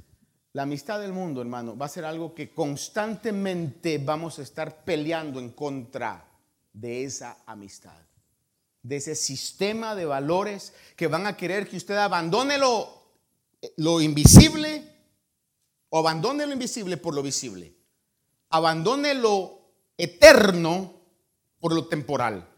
la 0.58 0.63
amistad 0.63 1.00
del 1.00 1.13
mundo, 1.13 1.39
hermano, 1.39 1.78
va 1.78 1.86
a 1.86 1.89
ser 1.89 2.04
algo 2.04 2.34
que 2.34 2.52
constantemente 2.52 4.00
vamos 4.00 4.39
a 4.39 4.41
estar 4.41 4.84
peleando 4.84 5.39
en 5.39 5.52
contra 5.52 6.26
de 6.74 7.04
esa 7.04 7.43
amistad, 7.46 8.02
de 8.82 8.96
ese 8.96 9.13
sistema 9.13 9.93
de 9.93 10.06
valores 10.06 10.74
que 10.96 11.06
van 11.06 11.28
a 11.28 11.38
querer 11.38 11.70
que 11.70 11.78
usted 11.78 11.96
abandone 11.96 12.58
lo, 12.58 12.89
lo 13.76 14.02
invisible 14.02 14.82
o 15.89 16.00
abandone 16.00 16.48
lo 16.48 16.54
invisible 16.54 16.98
por 16.98 17.13
lo 17.13 17.22
visible. 17.22 17.76
Abandone 18.50 19.13
lo 19.13 19.60
eterno 19.96 20.91
por 21.60 21.72
lo 21.72 21.86
temporal. 21.86 22.50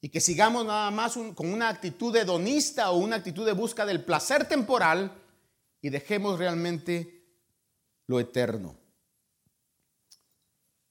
Y 0.00 0.08
que 0.08 0.20
sigamos 0.20 0.66
nada 0.66 0.90
más 0.90 1.16
con 1.36 1.52
una 1.52 1.68
actitud 1.68 2.16
hedonista 2.16 2.90
o 2.90 2.96
una 2.96 3.14
actitud 3.14 3.46
de 3.46 3.52
busca 3.52 3.86
del 3.86 4.04
placer 4.04 4.48
temporal 4.48 5.21
y 5.82 5.90
dejemos 5.90 6.38
realmente 6.38 7.26
lo 8.06 8.20
eterno. 8.20 8.76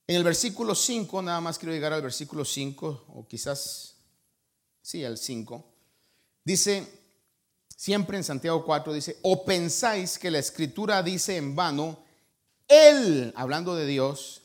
En 0.06 0.18
el 0.18 0.24
versículo 0.24 0.76
5, 0.76 1.22
nada 1.22 1.40
más 1.40 1.58
quiero 1.58 1.74
llegar 1.74 1.94
al 1.94 2.02
versículo 2.02 2.44
5, 2.44 3.06
o 3.08 3.26
quizás, 3.26 3.96
sí, 4.82 5.06
al 5.06 5.18
5, 5.18 5.66
dice, 6.44 6.86
siempre 7.76 8.18
en 8.18 8.26
Santiago 8.26 8.66
4, 8.66 8.92
dice, 8.92 9.18
o 9.22 9.46
pensáis 9.46 10.20
que 10.20 10.30
la 10.30 10.40
escritura 10.40 11.02
dice 11.02 11.38
en 11.38 11.56
vano, 11.56 12.04
Él, 12.68 13.32
hablando 13.38 13.74
de 13.76 13.86
Dios, 13.86 14.42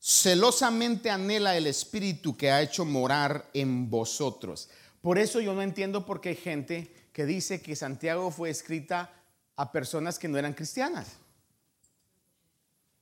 celosamente 0.00 1.10
anhela 1.10 1.56
el 1.56 1.68
espíritu 1.68 2.36
que 2.36 2.50
ha 2.50 2.60
hecho 2.60 2.84
morar 2.84 3.48
en 3.54 3.88
vosotros. 3.88 4.68
Por 5.00 5.18
eso 5.18 5.40
yo 5.40 5.54
no 5.54 5.62
entiendo 5.62 6.04
por 6.04 6.20
qué 6.20 6.30
hay 6.30 6.36
gente 6.36 7.08
que 7.12 7.24
dice 7.24 7.62
que 7.62 7.76
Santiago 7.76 8.32
fue 8.32 8.50
escrita 8.50 9.12
a 9.56 9.70
personas 9.70 10.18
que 10.18 10.28
no 10.28 10.38
eran 10.38 10.54
cristianas. 10.54 11.06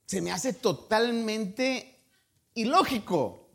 Se 0.06 0.20
me 0.20 0.32
hace 0.32 0.52
totalmente 0.52 1.98
ilógico. 2.54 3.48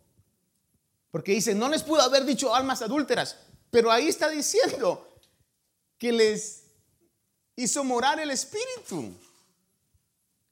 Porque 1.11 1.33
dice, 1.33 1.55
no 1.55 1.69
les 1.69 1.83
pudo 1.83 2.01
haber 2.01 2.25
dicho 2.25 2.53
almas 2.53 2.81
adúlteras, 2.81 3.37
pero 3.71 3.91
ahí 3.91 4.07
está 4.07 4.29
diciendo 4.29 5.07
que 5.97 6.11
les 6.11 6.63
hizo 7.55 7.83
morar 7.83 8.19
el 8.19 8.31
Espíritu. 8.31 9.13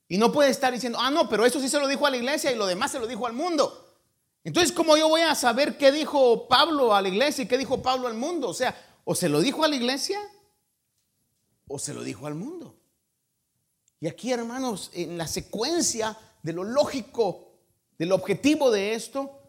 Y 0.08 0.18
no 0.18 0.32
puede 0.32 0.50
estar 0.50 0.72
diciendo, 0.72 0.98
ah, 1.00 1.10
no, 1.10 1.28
pero 1.28 1.44
eso 1.44 1.60
sí 1.60 1.68
se 1.68 1.80
lo 1.80 1.88
dijo 1.88 2.06
a 2.06 2.10
la 2.10 2.16
iglesia 2.16 2.52
y 2.52 2.56
lo 2.56 2.66
demás 2.66 2.92
se 2.92 2.98
lo 2.98 3.06
dijo 3.06 3.26
al 3.26 3.32
mundo. 3.32 3.94
Entonces, 4.44 4.70
¿cómo 4.70 4.96
yo 4.96 5.08
voy 5.08 5.22
a 5.22 5.34
saber 5.34 5.76
qué 5.76 5.90
dijo 5.90 6.46
Pablo 6.46 6.94
a 6.94 7.02
la 7.02 7.08
iglesia 7.08 7.42
y 7.42 7.48
qué 7.48 7.58
dijo 7.58 7.82
Pablo 7.82 8.06
al 8.06 8.14
mundo? 8.14 8.48
O 8.48 8.54
sea, 8.54 8.76
o 9.04 9.14
se 9.14 9.28
lo 9.28 9.40
dijo 9.40 9.64
a 9.64 9.68
la 9.68 9.74
iglesia 9.74 10.20
o 11.68 11.78
se 11.78 11.94
lo 11.94 12.02
dijo 12.02 12.26
al 12.26 12.34
mundo. 12.34 12.76
Y 14.00 14.08
aquí, 14.08 14.32
hermanos, 14.32 14.90
en 14.92 15.16
la 15.16 15.26
secuencia 15.26 16.16
de 16.42 16.52
lo 16.52 16.64
lógico, 16.64 17.54
del 17.98 18.12
objetivo 18.12 18.70
de 18.70 18.94
esto, 18.94 19.40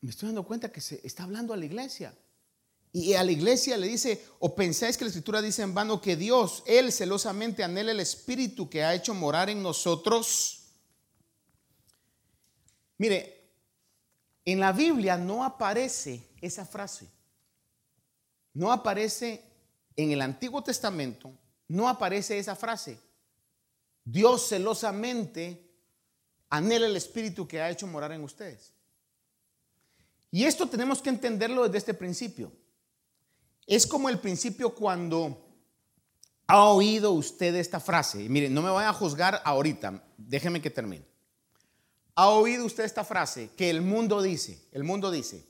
me 0.00 0.10
estoy 0.10 0.28
dando 0.28 0.44
cuenta 0.44 0.72
que 0.72 0.80
se 0.80 1.00
está 1.06 1.24
hablando 1.24 1.54
a 1.54 1.56
la 1.56 1.64
iglesia. 1.64 2.14
Y 2.92 3.14
a 3.14 3.22
la 3.22 3.30
iglesia 3.30 3.76
le 3.76 3.86
dice, 3.86 4.24
o 4.40 4.54
pensáis 4.54 4.96
que 4.96 5.04
la 5.04 5.10
escritura 5.10 5.40
dice 5.40 5.62
en 5.62 5.74
vano 5.74 6.00
que 6.00 6.16
Dios, 6.16 6.64
Él 6.66 6.90
celosamente 6.90 7.62
anhela 7.62 7.92
el 7.92 8.00
Espíritu 8.00 8.68
que 8.68 8.82
ha 8.82 8.94
hecho 8.94 9.14
morar 9.14 9.48
en 9.48 9.62
nosotros. 9.62 10.64
Mire, 12.98 13.52
en 14.44 14.58
la 14.58 14.72
Biblia 14.72 15.16
no 15.16 15.44
aparece 15.44 16.28
esa 16.40 16.66
frase. 16.66 17.08
No 18.52 18.72
aparece 18.72 19.49
en 19.96 20.12
el 20.12 20.22
Antiguo 20.22 20.62
Testamento, 20.62 21.32
no 21.68 21.88
aparece 21.88 22.38
esa 22.38 22.56
frase. 22.56 22.98
Dios 24.04 24.48
celosamente 24.48 25.70
anhela 26.48 26.86
el 26.86 26.96
Espíritu 26.96 27.46
que 27.46 27.60
ha 27.60 27.70
hecho 27.70 27.86
morar 27.86 28.12
en 28.12 28.24
ustedes. 28.24 28.72
Y 30.30 30.44
esto 30.44 30.68
tenemos 30.68 31.02
que 31.02 31.10
entenderlo 31.10 31.64
desde 31.64 31.78
este 31.78 31.94
principio. 31.94 32.52
Es 33.66 33.86
como 33.86 34.08
el 34.08 34.18
principio 34.18 34.74
cuando 34.74 35.46
ha 36.46 36.64
oído 36.64 37.12
usted 37.12 37.54
esta 37.54 37.78
frase. 37.78 38.28
Mire, 38.28 38.48
no 38.48 38.62
me 38.62 38.70
vaya 38.70 38.88
a 38.88 38.94
juzgar 38.94 39.40
ahorita, 39.44 40.02
déjeme 40.16 40.60
que 40.60 40.70
termine. 40.70 41.04
¿Ha 42.16 42.28
oído 42.28 42.64
usted 42.64 42.84
esta 42.84 43.04
frase 43.04 43.50
que 43.56 43.70
el 43.70 43.82
mundo 43.82 44.20
dice? 44.20 44.68
El 44.72 44.82
mundo 44.84 45.10
dice, 45.10 45.48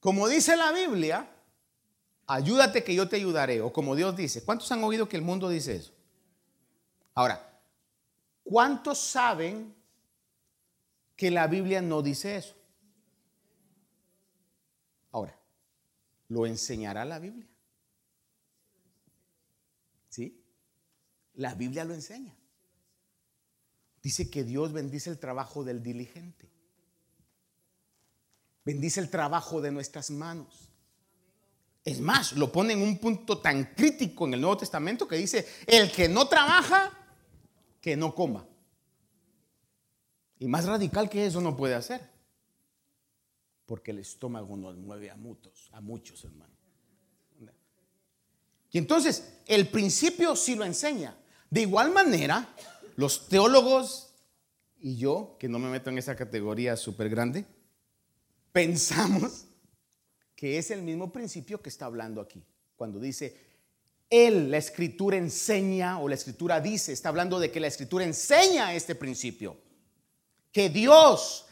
como 0.00 0.26
dice 0.28 0.56
la 0.56 0.72
Biblia, 0.72 1.30
ayúdate 2.28 2.84
que 2.84 2.94
yo 2.94 3.08
te 3.08 3.16
ayudaré. 3.16 3.60
O 3.60 3.72
como 3.72 3.96
Dios 3.96 4.14
dice, 4.14 4.44
¿cuántos 4.44 4.70
han 4.70 4.84
oído 4.84 5.08
que 5.08 5.16
el 5.16 5.22
mundo 5.22 5.48
dice 5.48 5.74
eso? 5.74 5.92
Ahora, 7.14 7.60
¿cuántos 8.44 8.98
saben 8.98 9.74
que 11.16 11.32
la 11.32 11.48
Biblia 11.48 11.82
no 11.82 12.00
dice 12.02 12.36
eso? 12.36 12.54
Ahora, 15.10 15.36
¿lo 16.28 16.46
enseñará 16.46 17.04
la 17.04 17.18
Biblia? 17.18 17.48
¿Sí? 20.10 20.44
La 21.34 21.54
Biblia 21.54 21.84
lo 21.84 21.94
enseña. 21.94 22.36
Dice 24.02 24.30
que 24.30 24.44
Dios 24.44 24.72
bendice 24.72 25.10
el 25.10 25.18
trabajo 25.18 25.64
del 25.64 25.82
diligente. 25.82 26.48
Bendice 28.64 29.00
el 29.00 29.10
trabajo 29.10 29.60
de 29.60 29.72
nuestras 29.72 30.10
manos. 30.10 30.67
Es 31.88 32.02
más, 32.02 32.34
lo 32.34 32.52
pone 32.52 32.74
en 32.74 32.82
un 32.82 32.98
punto 32.98 33.38
tan 33.38 33.72
crítico 33.74 34.26
en 34.26 34.34
el 34.34 34.42
Nuevo 34.42 34.58
Testamento 34.58 35.08
que 35.08 35.16
dice, 35.16 35.48
el 35.66 35.90
que 35.90 36.06
no 36.06 36.28
trabaja, 36.28 36.92
que 37.80 37.96
no 37.96 38.14
coma. 38.14 38.46
Y 40.38 40.48
más 40.48 40.66
radical 40.66 41.08
que 41.08 41.24
eso 41.24 41.40
no 41.40 41.56
puede 41.56 41.74
hacer. 41.74 42.06
Porque 43.64 43.92
el 43.92 44.00
estómago 44.00 44.54
nos 44.54 44.76
mueve 44.76 45.10
a 45.10 45.16
muchos, 45.16 45.70
a 45.72 45.80
muchos 45.80 46.22
hermanos. 46.24 46.58
Y 48.70 48.76
entonces, 48.76 49.38
el 49.46 49.68
principio 49.68 50.36
sí 50.36 50.56
lo 50.56 50.66
enseña. 50.66 51.16
De 51.48 51.62
igual 51.62 51.90
manera, 51.90 52.54
los 52.96 53.30
teólogos 53.30 54.12
y 54.78 54.98
yo, 54.98 55.38
que 55.40 55.48
no 55.48 55.58
me 55.58 55.70
meto 55.70 55.88
en 55.88 55.96
esa 55.96 56.14
categoría 56.14 56.76
súper 56.76 57.08
grande, 57.08 57.46
pensamos 58.52 59.47
que 60.38 60.56
es 60.56 60.70
el 60.70 60.82
mismo 60.82 61.10
principio 61.12 61.60
que 61.60 61.68
está 61.68 61.86
hablando 61.86 62.20
aquí. 62.20 62.40
Cuando 62.76 63.00
dice, 63.00 63.36
Él, 64.08 64.52
la 64.52 64.58
escritura 64.58 65.16
enseña, 65.16 65.98
o 65.98 66.08
la 66.08 66.14
escritura 66.14 66.60
dice, 66.60 66.92
está 66.92 67.08
hablando 67.08 67.40
de 67.40 67.50
que 67.50 67.58
la 67.58 67.66
escritura 67.66 68.04
enseña 68.04 68.72
este 68.72 68.94
principio. 68.94 69.56
Que 70.52 70.68
Dios, 70.68 71.46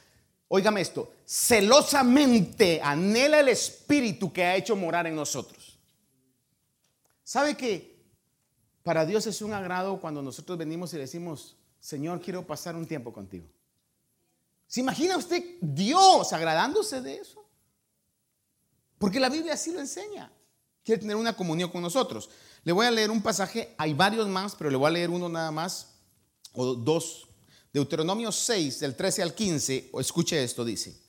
óigame 0.47 0.83
esto, 0.83 1.15
celosamente 1.25 2.81
anhela 2.81 3.41
el 3.41 3.49
espíritu 3.49 4.33
que 4.33 4.45
ha 4.45 4.55
hecho 4.55 4.77
morar 4.77 5.09
en 5.09 5.17
nosotros. 5.17 5.81
¿Sabe 7.25 7.57
que 7.57 7.97
para 8.85 9.05
Dios 9.05 9.27
es 9.27 9.43
un 9.43 9.53
agrado 9.53 10.01
cuando 10.01 10.23
nosotros 10.23 10.57
venimos 10.57 10.95
y 10.95 10.99
decimos, 10.99 11.57
Señor, 11.81 12.21
quiero 12.21 12.47
pasar 12.47 12.77
un 12.77 12.87
tiempo 12.87 13.13
contigo. 13.13 13.49
¿Se 14.69 14.79
imagina 14.79 15.17
usted 15.17 15.43
Dios 15.61 16.33
agradándose 16.33 17.01
de 17.01 17.17
eso? 17.17 17.36
Porque 19.07 19.21
la 19.21 19.29
Biblia 19.29 19.55
así 19.55 19.71
lo 19.71 19.79
enseña. 19.79 20.33
Quiere 20.85 21.01
tener 21.01 21.15
una 21.15 21.37
comunión 21.37 21.71
con 21.71 21.81
nosotros. 21.81 22.29
Le 22.65 22.73
voy 22.73 22.87
a 22.87 22.91
leer 22.91 23.13
un 23.13 23.23
pasaje, 23.23 23.73
hay 23.79 23.95
varios 23.95 24.27
más, 24.27 24.57
pero 24.57 24.69
le 24.69 24.77
voy 24.77 24.89
a 24.89 24.91
leer 24.91 25.11
uno 25.11 25.29
nada 25.29 25.53
más, 25.53 25.95
o 26.53 26.75
dos. 26.75 27.29
Deuteronomio 27.73 28.33
6, 28.33 28.81
del 28.81 28.97
13 28.97 29.23
al 29.23 29.33
15, 29.33 29.91
o 29.93 30.01
escuche 30.01 30.43
esto, 30.43 30.65
dice. 30.65 31.01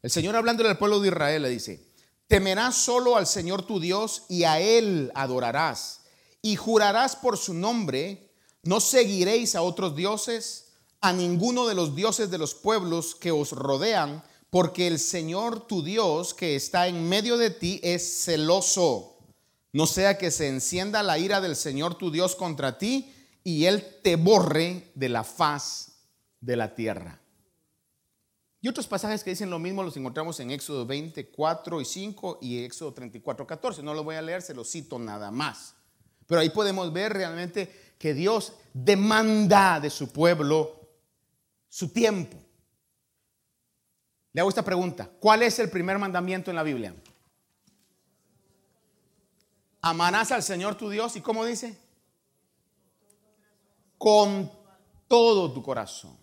El 0.00 0.12
Señor 0.12 0.36
hablando 0.36 0.64
al 0.64 0.78
pueblo 0.78 1.00
de 1.00 1.08
Israel 1.08 1.42
le 1.42 1.48
dice, 1.48 1.84
temerás 2.28 2.76
solo 2.76 3.16
al 3.16 3.26
Señor 3.26 3.66
tu 3.66 3.80
Dios 3.80 4.26
y 4.28 4.44
a 4.44 4.60
Él 4.60 5.10
adorarás 5.16 6.02
y 6.40 6.54
jurarás 6.54 7.16
por 7.16 7.36
su 7.36 7.52
nombre, 7.52 8.30
no 8.62 8.78
seguiréis 8.78 9.56
a 9.56 9.62
otros 9.62 9.96
dioses, 9.96 10.66
a 11.00 11.12
ninguno 11.12 11.66
de 11.66 11.74
los 11.74 11.96
dioses 11.96 12.30
de 12.30 12.38
los 12.38 12.54
pueblos 12.54 13.16
que 13.16 13.32
os 13.32 13.50
rodean, 13.50 14.22
porque 14.54 14.86
el 14.86 15.00
Señor 15.00 15.66
tu 15.66 15.82
Dios 15.82 16.32
que 16.32 16.54
está 16.54 16.86
en 16.86 17.08
medio 17.08 17.36
de 17.36 17.50
ti 17.50 17.80
es 17.82 18.22
celoso. 18.22 19.18
No 19.72 19.84
sea 19.84 20.16
que 20.16 20.30
se 20.30 20.46
encienda 20.46 21.02
la 21.02 21.18
ira 21.18 21.40
del 21.40 21.56
Señor 21.56 21.96
tu 21.96 22.12
Dios 22.12 22.36
contra 22.36 22.78
ti 22.78 23.12
y 23.42 23.64
Él 23.64 23.84
te 24.04 24.14
borre 24.14 24.92
de 24.94 25.08
la 25.08 25.24
faz 25.24 25.96
de 26.40 26.54
la 26.54 26.72
tierra. 26.76 27.20
Y 28.60 28.68
otros 28.68 28.86
pasajes 28.86 29.24
que 29.24 29.30
dicen 29.30 29.50
lo 29.50 29.58
mismo 29.58 29.82
los 29.82 29.96
encontramos 29.96 30.38
en 30.38 30.52
Éxodo 30.52 30.86
24 30.86 31.80
y 31.80 31.84
5 31.84 32.38
y 32.40 32.62
Éxodo 32.62 32.94
34, 32.94 33.48
14. 33.48 33.82
No 33.82 33.92
lo 33.92 34.04
voy 34.04 34.14
a 34.14 34.22
leer, 34.22 34.40
se 34.40 34.54
lo 34.54 34.62
cito 34.64 35.00
nada 35.00 35.32
más. 35.32 35.74
Pero 36.28 36.40
ahí 36.40 36.50
podemos 36.50 36.92
ver 36.92 37.12
realmente 37.12 37.96
que 37.98 38.14
Dios 38.14 38.52
demanda 38.72 39.80
de 39.80 39.90
su 39.90 40.12
pueblo 40.12 40.78
su 41.68 41.88
tiempo. 41.88 42.43
Le 44.34 44.40
hago 44.40 44.50
esta 44.50 44.64
pregunta. 44.64 45.08
¿Cuál 45.20 45.42
es 45.44 45.58
el 45.60 45.70
primer 45.70 45.96
mandamiento 45.96 46.50
en 46.50 46.56
la 46.56 46.64
Biblia? 46.64 46.92
Amarás 49.80 50.32
al 50.32 50.42
Señor 50.42 50.74
tu 50.74 50.90
Dios 50.90 51.14
y 51.14 51.20
¿cómo 51.20 51.44
dice? 51.44 51.78
Con 53.96 54.50
todo 55.06 55.52
tu 55.52 55.62
corazón. 55.62 56.18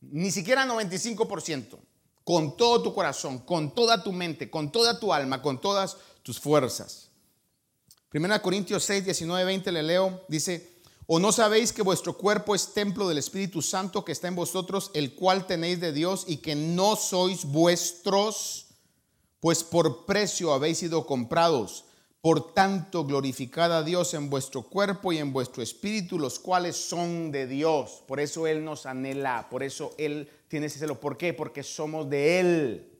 Ni 0.00 0.30
siquiera 0.30 0.66
95%. 0.66 1.78
Con 2.24 2.56
todo 2.56 2.82
tu 2.82 2.94
corazón, 2.94 3.40
con 3.40 3.74
toda 3.74 4.02
tu 4.02 4.12
mente, 4.12 4.50
con 4.50 4.72
toda 4.72 4.98
tu 4.98 5.12
alma, 5.12 5.42
con 5.42 5.60
todas 5.60 5.98
tus 6.22 6.40
fuerzas. 6.40 7.10
Primera 8.08 8.40
Corintios 8.40 8.82
6, 8.84 9.04
19, 9.04 9.44
20 9.44 9.72
le 9.72 9.82
leo, 9.82 10.24
dice, 10.28 10.79
¿o 11.12 11.18
no 11.18 11.32
sabéis 11.32 11.72
que 11.72 11.82
vuestro 11.82 12.16
cuerpo 12.16 12.54
es 12.54 12.72
templo 12.72 13.08
del 13.08 13.18
Espíritu 13.18 13.62
Santo 13.62 14.04
que 14.04 14.12
está 14.12 14.28
en 14.28 14.36
vosotros, 14.36 14.92
el 14.94 15.16
cual 15.16 15.44
tenéis 15.44 15.80
de 15.80 15.92
Dios 15.92 16.24
y 16.28 16.36
que 16.36 16.54
no 16.54 16.94
sois 16.94 17.44
vuestros? 17.44 18.66
Pues 19.40 19.64
por 19.64 20.06
precio 20.06 20.52
habéis 20.52 20.78
sido 20.78 21.06
comprados. 21.06 21.84
Por 22.20 22.54
tanto, 22.54 23.04
glorificad 23.04 23.76
a 23.76 23.82
Dios 23.82 24.14
en 24.14 24.30
vuestro 24.30 24.62
cuerpo 24.62 25.12
y 25.12 25.18
en 25.18 25.32
vuestro 25.32 25.64
espíritu, 25.64 26.16
los 26.16 26.38
cuales 26.38 26.76
son 26.76 27.32
de 27.32 27.48
Dios. 27.48 28.04
Por 28.06 28.20
eso 28.20 28.46
Él 28.46 28.64
nos 28.64 28.86
anhela, 28.86 29.48
por 29.50 29.64
eso 29.64 29.96
Él 29.98 30.30
tiene 30.46 30.66
ese 30.66 30.78
celo. 30.78 31.00
¿Por 31.00 31.16
qué? 31.16 31.34
Porque 31.34 31.64
somos 31.64 32.08
de 32.08 32.38
Él. 32.38 32.90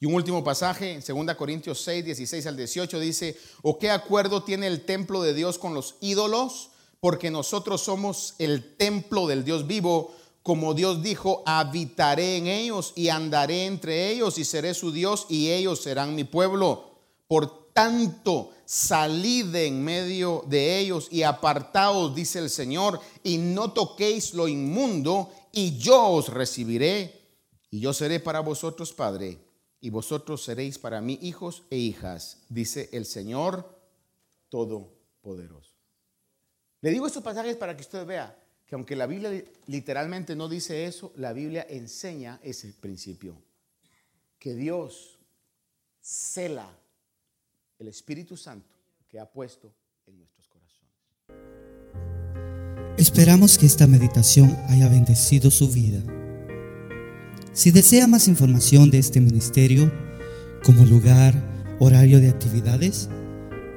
Y 0.00 0.06
un 0.06 0.14
último 0.14 0.42
pasaje, 0.42 0.92
en 0.92 1.26
2 1.26 1.36
Corintios 1.36 1.80
6, 1.82 2.04
16 2.04 2.46
al 2.46 2.56
18, 2.56 2.98
dice, 2.98 3.38
¿o 3.62 3.78
qué 3.78 3.90
acuerdo 3.90 4.42
tiene 4.42 4.66
el 4.66 4.84
templo 4.84 5.22
de 5.22 5.34
Dios 5.34 5.56
con 5.56 5.72
los 5.72 5.94
ídolos? 6.00 6.72
Porque 7.06 7.30
nosotros 7.30 7.82
somos 7.82 8.34
el 8.40 8.76
templo 8.76 9.28
del 9.28 9.44
Dios 9.44 9.68
vivo, 9.68 10.12
como 10.42 10.74
Dios 10.74 11.04
dijo, 11.04 11.44
habitaré 11.46 12.36
en 12.36 12.48
ellos 12.48 12.92
y 12.96 13.10
andaré 13.10 13.66
entre 13.66 14.10
ellos 14.10 14.38
y 14.38 14.44
seré 14.44 14.74
su 14.74 14.90
Dios 14.90 15.24
y 15.28 15.52
ellos 15.52 15.80
serán 15.80 16.16
mi 16.16 16.24
pueblo. 16.24 16.98
Por 17.28 17.72
tanto, 17.72 18.50
salid 18.64 19.44
de 19.52 19.68
en 19.68 19.84
medio 19.84 20.42
de 20.48 20.80
ellos 20.80 21.06
y 21.12 21.22
apartaos, 21.22 22.12
dice 22.12 22.40
el 22.40 22.50
Señor, 22.50 22.98
y 23.22 23.38
no 23.38 23.70
toquéis 23.70 24.34
lo 24.34 24.48
inmundo, 24.48 25.30
y 25.52 25.78
yo 25.78 26.08
os 26.08 26.28
recibiré, 26.28 27.20
y 27.70 27.78
yo 27.78 27.92
seré 27.92 28.18
para 28.18 28.40
vosotros 28.40 28.92
Padre 28.92 29.38
y 29.80 29.90
vosotros 29.90 30.42
seréis 30.42 30.76
para 30.76 31.00
mí 31.00 31.20
hijos 31.22 31.62
e 31.70 31.76
hijas, 31.76 32.42
dice 32.48 32.90
el 32.92 33.06
Señor 33.06 33.78
Todopoderoso. 34.48 35.75
Le 36.86 36.92
digo 36.92 37.08
estos 37.08 37.24
pasajes 37.24 37.56
para 37.56 37.74
que 37.74 37.82
usted 37.82 38.06
vea 38.06 38.32
que 38.64 38.76
aunque 38.76 38.94
la 38.94 39.08
Biblia 39.08 39.42
literalmente 39.66 40.36
no 40.36 40.48
dice 40.48 40.86
eso, 40.86 41.12
la 41.16 41.32
Biblia 41.32 41.66
enseña 41.68 42.38
ese 42.44 42.72
principio. 42.74 43.42
Que 44.38 44.54
Dios 44.54 45.18
cela 46.00 46.70
el 47.80 47.88
Espíritu 47.88 48.36
Santo 48.36 48.72
que 49.08 49.18
ha 49.18 49.28
puesto 49.28 49.74
en 50.06 50.16
nuestros 50.16 50.46
corazones. 50.46 50.94
Esperamos 52.96 53.58
que 53.58 53.66
esta 53.66 53.88
meditación 53.88 54.56
haya 54.68 54.88
bendecido 54.88 55.50
su 55.50 55.68
vida. 55.68 56.00
Si 57.52 57.72
desea 57.72 58.06
más 58.06 58.28
información 58.28 58.92
de 58.92 59.00
este 59.00 59.20
ministerio, 59.20 59.90
como 60.64 60.84
lugar, 60.84 61.34
horario 61.80 62.20
de 62.20 62.28
actividades, 62.28 63.08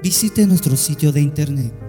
visite 0.03 0.45
nuestro 0.45 0.77
sitio 0.77 1.11
de 1.11 1.21
internet. 1.21 1.88